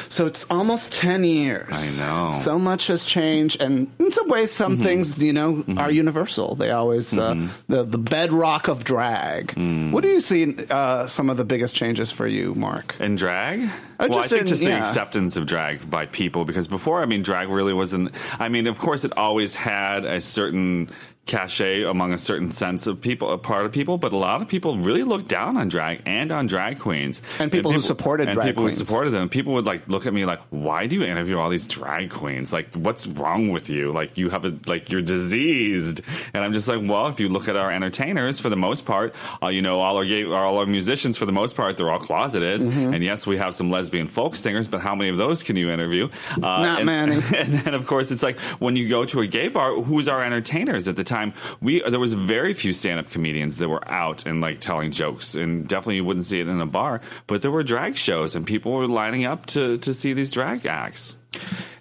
[0.09, 2.01] So it's almost 10 years.
[2.01, 2.33] I know.
[2.33, 3.61] So much has changed.
[3.61, 4.83] And in some ways, some Mm-hmm.
[4.85, 6.55] things, you know, are universal.
[6.55, 7.35] They always, uh,
[7.69, 9.49] the, the bedrock of drag.
[9.55, 9.91] Mm.
[9.93, 12.95] What do you see uh, some of the biggest changes for you, Marc?
[13.01, 13.65] In drag?
[13.65, 13.69] Uh,
[13.99, 14.87] well, I just think in- just the yeah.
[14.89, 18.13] acceptance of drag by people because before, I mean, drag really wasn't.
[18.39, 20.91] I mean, of course, it always had a certain
[21.31, 24.49] cachet among a certain sense of people, a part of people, but a lot of
[24.49, 28.35] people really look down on drag and on drag queens And people who supported and
[28.35, 28.79] drag people queens.
[28.79, 29.29] who supported them.
[29.29, 32.53] People would like look at me like, "Why do you interview all these drag queens?
[32.53, 33.93] Like, what's wrong with you?
[33.93, 36.03] Like, you have a like you're diseased."
[36.35, 39.15] And I'm just like, "Well, if you look at our entertainers, for the most part,
[39.43, 42.01] uh, you know, all our gay, all our musicians, for the most part, they're all
[42.01, 42.61] closeted.
[42.61, 42.95] Mm-hmm.
[42.95, 45.71] And yes, we have some lesbian folk singers, but how many of those can you
[45.71, 46.09] interview?
[46.37, 47.15] Uh, Not and, many.
[47.41, 50.23] And then, of course, it's like when you go to a gay bar, who's our
[50.23, 51.20] entertainers at the time?
[51.61, 55.67] We there was very few stand-up comedians that were out and like telling jokes, and
[55.67, 57.01] definitely you wouldn't see it in a bar.
[57.27, 60.67] But there were drag shows, and people were lining up to to see these drag
[60.67, 61.17] acts.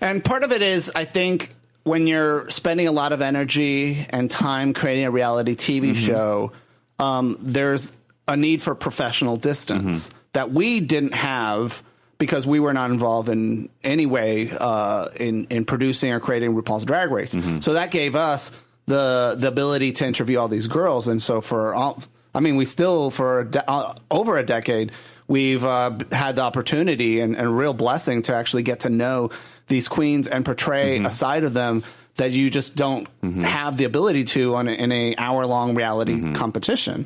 [0.01, 1.49] And part of it is, I think,
[1.83, 6.51] when you're spending a lot of energy and time creating a reality TV show,
[6.99, 7.91] um, there's
[8.27, 11.81] a need for professional distance that we didn't have
[12.19, 16.85] because we were not involved in any way uh, in in producing or creating RuPaul's
[16.85, 17.35] Drag Race.
[17.61, 18.51] So that gave us
[18.89, 21.07] the the ability to interview all these girls.
[21.07, 22.01] And so for all,
[22.33, 24.91] I mean, we still for de- uh, over a decade.
[25.27, 29.29] We've uh, had the opportunity and, and real blessing to actually get to know
[29.67, 31.83] these queens and portray a side of them
[32.15, 33.07] that you just don't
[33.43, 37.05] have the ability to on a, in a hour long reality competition.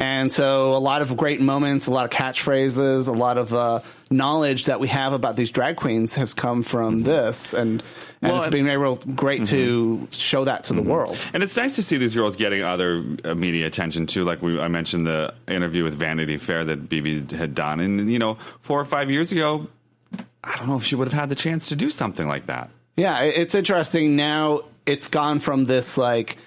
[0.00, 3.80] And so a lot of great moments, a lot of catchphrases, a lot of uh,
[4.10, 7.82] knowledge that we have about these drag queens has come from this, and
[8.22, 11.18] and Well, it's been real great to show that to the world.
[11.34, 14.24] And it's nice to see these girls getting other uh, media attention too.
[14.24, 18.18] Like we, I mentioned the interview with Vanity Fair that BeBe had done, and you
[18.18, 19.68] know, four or five years ago,
[20.42, 22.70] I don't know if she would have had the chance to do something like that.
[22.96, 24.16] Yeah, it's interesting.
[24.16, 26.38] Now it's gone from this like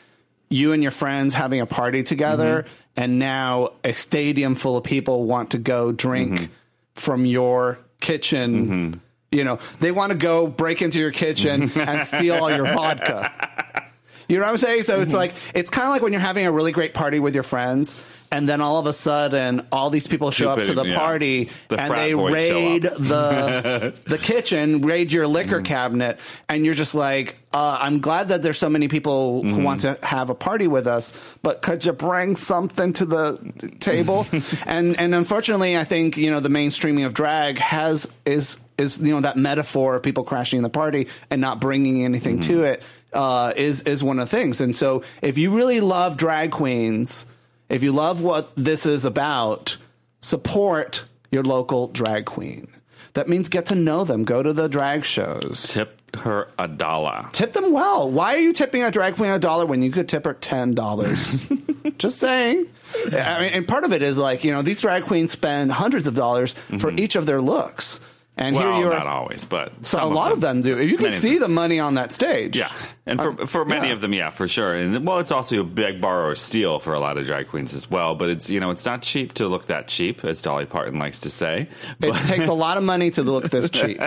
[0.49, 2.66] you and your friends having a party together,
[2.96, 6.54] and now a stadium full of people want to go drink mm-hmm.
[6.94, 8.68] from your kitchen.
[8.68, 9.00] Mm-hmm.
[9.32, 13.89] You know, they want to go break into your kitchen and steal all your vodka.
[14.28, 14.84] You know what I'm saying?
[14.84, 15.18] So it's mm-hmm.
[15.18, 17.98] like it's kind of like when you're having a really great party with your friends,
[18.34, 20.98] and then all of a sudden, all these people show up to the yeah.
[20.98, 25.64] party The and they raid the the kitchen, raid your liquor Mm-hmm.
[25.66, 26.20] cabinet,
[26.50, 29.50] and you're just like, uh, I'm glad that there's so many people Mm-hmm.
[29.54, 31.14] who want to have a party with us,
[31.44, 33.38] but could you bring something to the
[33.80, 34.26] table?
[34.66, 39.14] and and unfortunately, I think you know the mainstreaming of drag has is is you
[39.14, 42.54] know that metaphor of people crashing the party and not bringing anything Mm-hmm.
[42.54, 44.60] to it uh, is is one of the things.
[44.60, 47.28] And so, if you really love drag queens,
[47.70, 49.78] if you love what this is about,
[50.22, 52.68] support your local drag queen.
[53.14, 54.24] That means get to know them.
[54.24, 55.72] Go to the drag shows.
[55.72, 57.28] Tip her a dollar.
[57.32, 58.09] Tip them well.
[58.09, 60.74] Why are you tipping a drag queen a dollar when you could tip her ten
[60.74, 61.45] dollars?
[61.99, 62.68] Just saying.
[63.11, 66.07] I mean, and part of it is like you know these drag queens spend hundreds
[66.07, 67.99] of dollars for each of their looks,
[68.38, 68.66] and Mm-hmm.
[68.66, 68.97] well, here you are.
[68.97, 70.78] not always, but So a lot of them do.
[70.80, 71.41] If you can Many see them.
[71.41, 72.57] the money on that stage.
[72.57, 72.72] Yeah,
[73.06, 73.93] and for for many yeah.
[73.93, 74.74] of them, yeah, for sure.
[74.74, 77.74] And well, it's also a big borrow or steal for a lot of drag queens
[77.74, 78.16] as well.
[78.16, 81.20] But it's you know it's not cheap to look that cheap, as Dolly Parton likes
[81.22, 81.68] to say.
[82.01, 83.99] It takes a lot of money to look this cheap.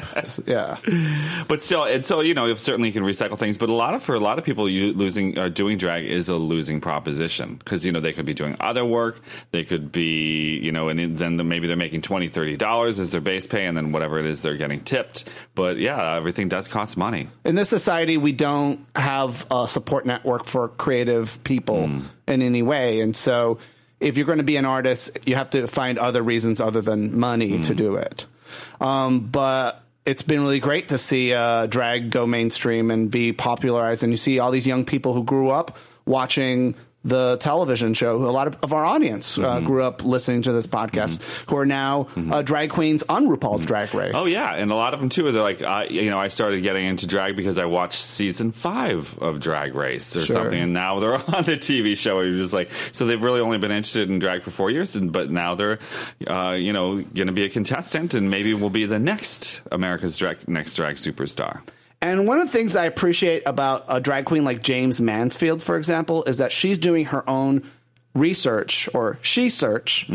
[0.47, 0.79] Yeah.
[1.47, 3.59] but still, and so you know, certainly you can recycle things.
[3.59, 6.31] But a lot of for a lot of people, you losing uh, doing drag is
[6.31, 9.21] a losing proposition because you know they could be doing other work,
[9.51, 13.21] they could be you know, and then maybe they're making 20 30 dollars as their
[13.21, 15.25] base pay, and then whatever it is they're getting tipped.
[15.55, 17.29] But yeah, everything does cost money.
[17.45, 22.01] In this society, we don't have a support network for creative people Hmm.
[22.27, 23.01] in any way.
[23.01, 23.59] And so,
[24.01, 27.19] if you're going to be an artist, you have to find other reasons other than
[27.19, 27.79] money to Hmm.
[27.79, 28.27] do it.
[28.81, 34.03] Um, but it's been really great to see uh, drag go mainstream and be popularized.
[34.03, 35.77] And you see all these young people who grew up
[36.07, 36.75] watching
[37.07, 38.19] the television show.
[38.19, 39.67] who A lot of, of our audience uh, Mm-hmm.
[39.67, 43.95] grew up listening to this podcast, who are now uh, drag queens on RuPaul's Drag
[43.95, 44.13] Race.
[44.15, 45.31] Oh yeah, and a lot of them too.
[45.31, 49.17] They're like, uh, you know, I started getting into drag because I watched season five
[49.19, 50.37] of Drag Race or Sure.
[50.37, 52.21] something, and now they're on the TV show.
[52.21, 55.13] You're just like, so they've really only been interested in drag for four years, and
[55.13, 55.79] but now they're,
[56.27, 60.19] uh, you know, going to be a contestant, and maybe will be the next America's
[60.19, 61.61] drag, next drag superstar.
[62.03, 65.77] And one of the things I appreciate about a drag queen like Jaymes Mansfield, for
[65.77, 67.69] example, is that she's doing her own
[68.15, 70.07] research or she search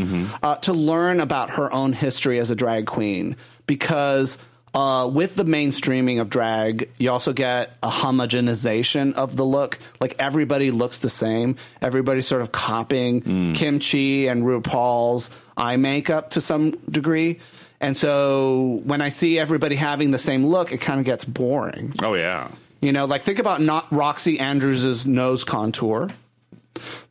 [0.42, 3.36] uh, to learn about her own history as a drag queen
[3.68, 4.38] because.
[4.74, 9.78] Uh, with the mainstreaming of drag, you also get a homogenization of the look.
[10.00, 11.58] Like everybody looks the same.
[11.82, 13.20] Everybody's sort of copying
[13.54, 17.40] Kim Chi and RuPaul's eye makeup to some degree.
[17.82, 21.94] And so when I see everybody having the same look, it kind of gets boring.
[22.02, 26.12] Oh yeah, You know, like think about not Roxxxy Andrews' nose contour.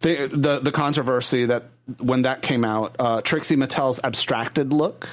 [0.01, 1.65] The, the the controversy that
[1.99, 5.09] when that came out, uh, Trixie Mattel's abstracted look.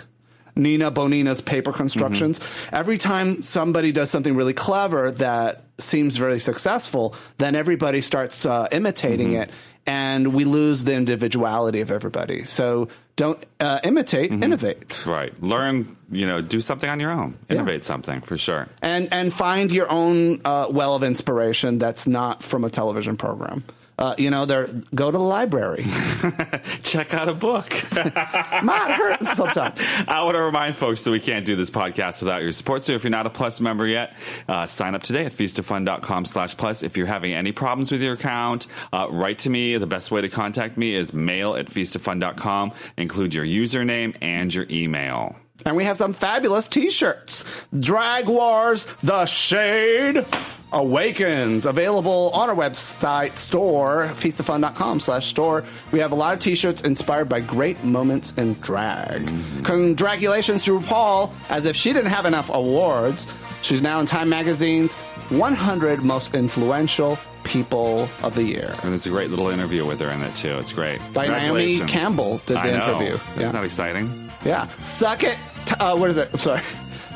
[0.56, 2.40] Nina Bo'nina's paper constructions.
[2.72, 8.68] Every time somebody does something really clever that seems very successful, then everybody starts uh,
[8.72, 9.52] imitating it,
[9.88, 12.44] and we lose the individuality of everybody.
[12.44, 15.06] So don't uh, imitate, innovate.
[15.08, 15.42] Right.
[15.42, 17.38] Learn, you know, do something on your own.
[17.50, 18.68] Innovate something for sure.
[18.82, 23.64] and and find your own uh, well of inspiration that's not from a television program.
[23.98, 25.86] Uh, you know, there go to the library.
[26.84, 27.74] Check out a book.
[27.94, 29.80] Might hurt sometimes.
[30.08, 32.84] I want to remind folks that we can't do this podcast without your support.
[32.84, 34.16] So if you're not a Plus member yet,
[34.48, 36.84] uh, sign up today at feastoffun.com slash plus.
[36.84, 39.78] If you're having any problems with your account, uh, write to me.
[39.78, 42.74] The best way to contact me is mail at feastoffun.com.
[42.98, 45.36] Include your username and your email.
[45.66, 47.44] And we have some fabulous t-shirts.
[47.78, 50.26] Drag Wars The Shade
[50.74, 51.66] Awakens.
[51.66, 55.64] Available on our website store, feastoffun.com slash store.
[55.92, 59.26] We have a lot of t-shirts inspired by great moments in drag.
[59.64, 63.28] Congratulations to RuPaul, as if she didn't have enough awards.
[63.62, 64.96] She's now in Time Magazine's
[65.30, 68.70] 100 Most Influential People of the Year.
[68.84, 70.58] And there's a great little interview with her in it too.
[70.58, 71.00] It's great.
[71.14, 73.14] By Naomi Campbell did the interview.
[73.16, 73.52] Isn't Yeah.
[73.52, 74.30] that exciting?
[74.46, 74.68] Yeah.
[74.84, 75.38] Suck it.
[75.66, 76.30] T- uh, what is it?
[76.34, 76.62] I'm sorry.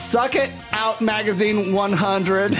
[0.01, 2.51] Suck it out magazine 100.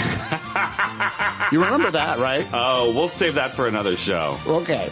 [1.52, 2.48] you remember that, right?
[2.54, 4.38] Oh, we'll save that for another show.
[4.46, 4.88] Okay.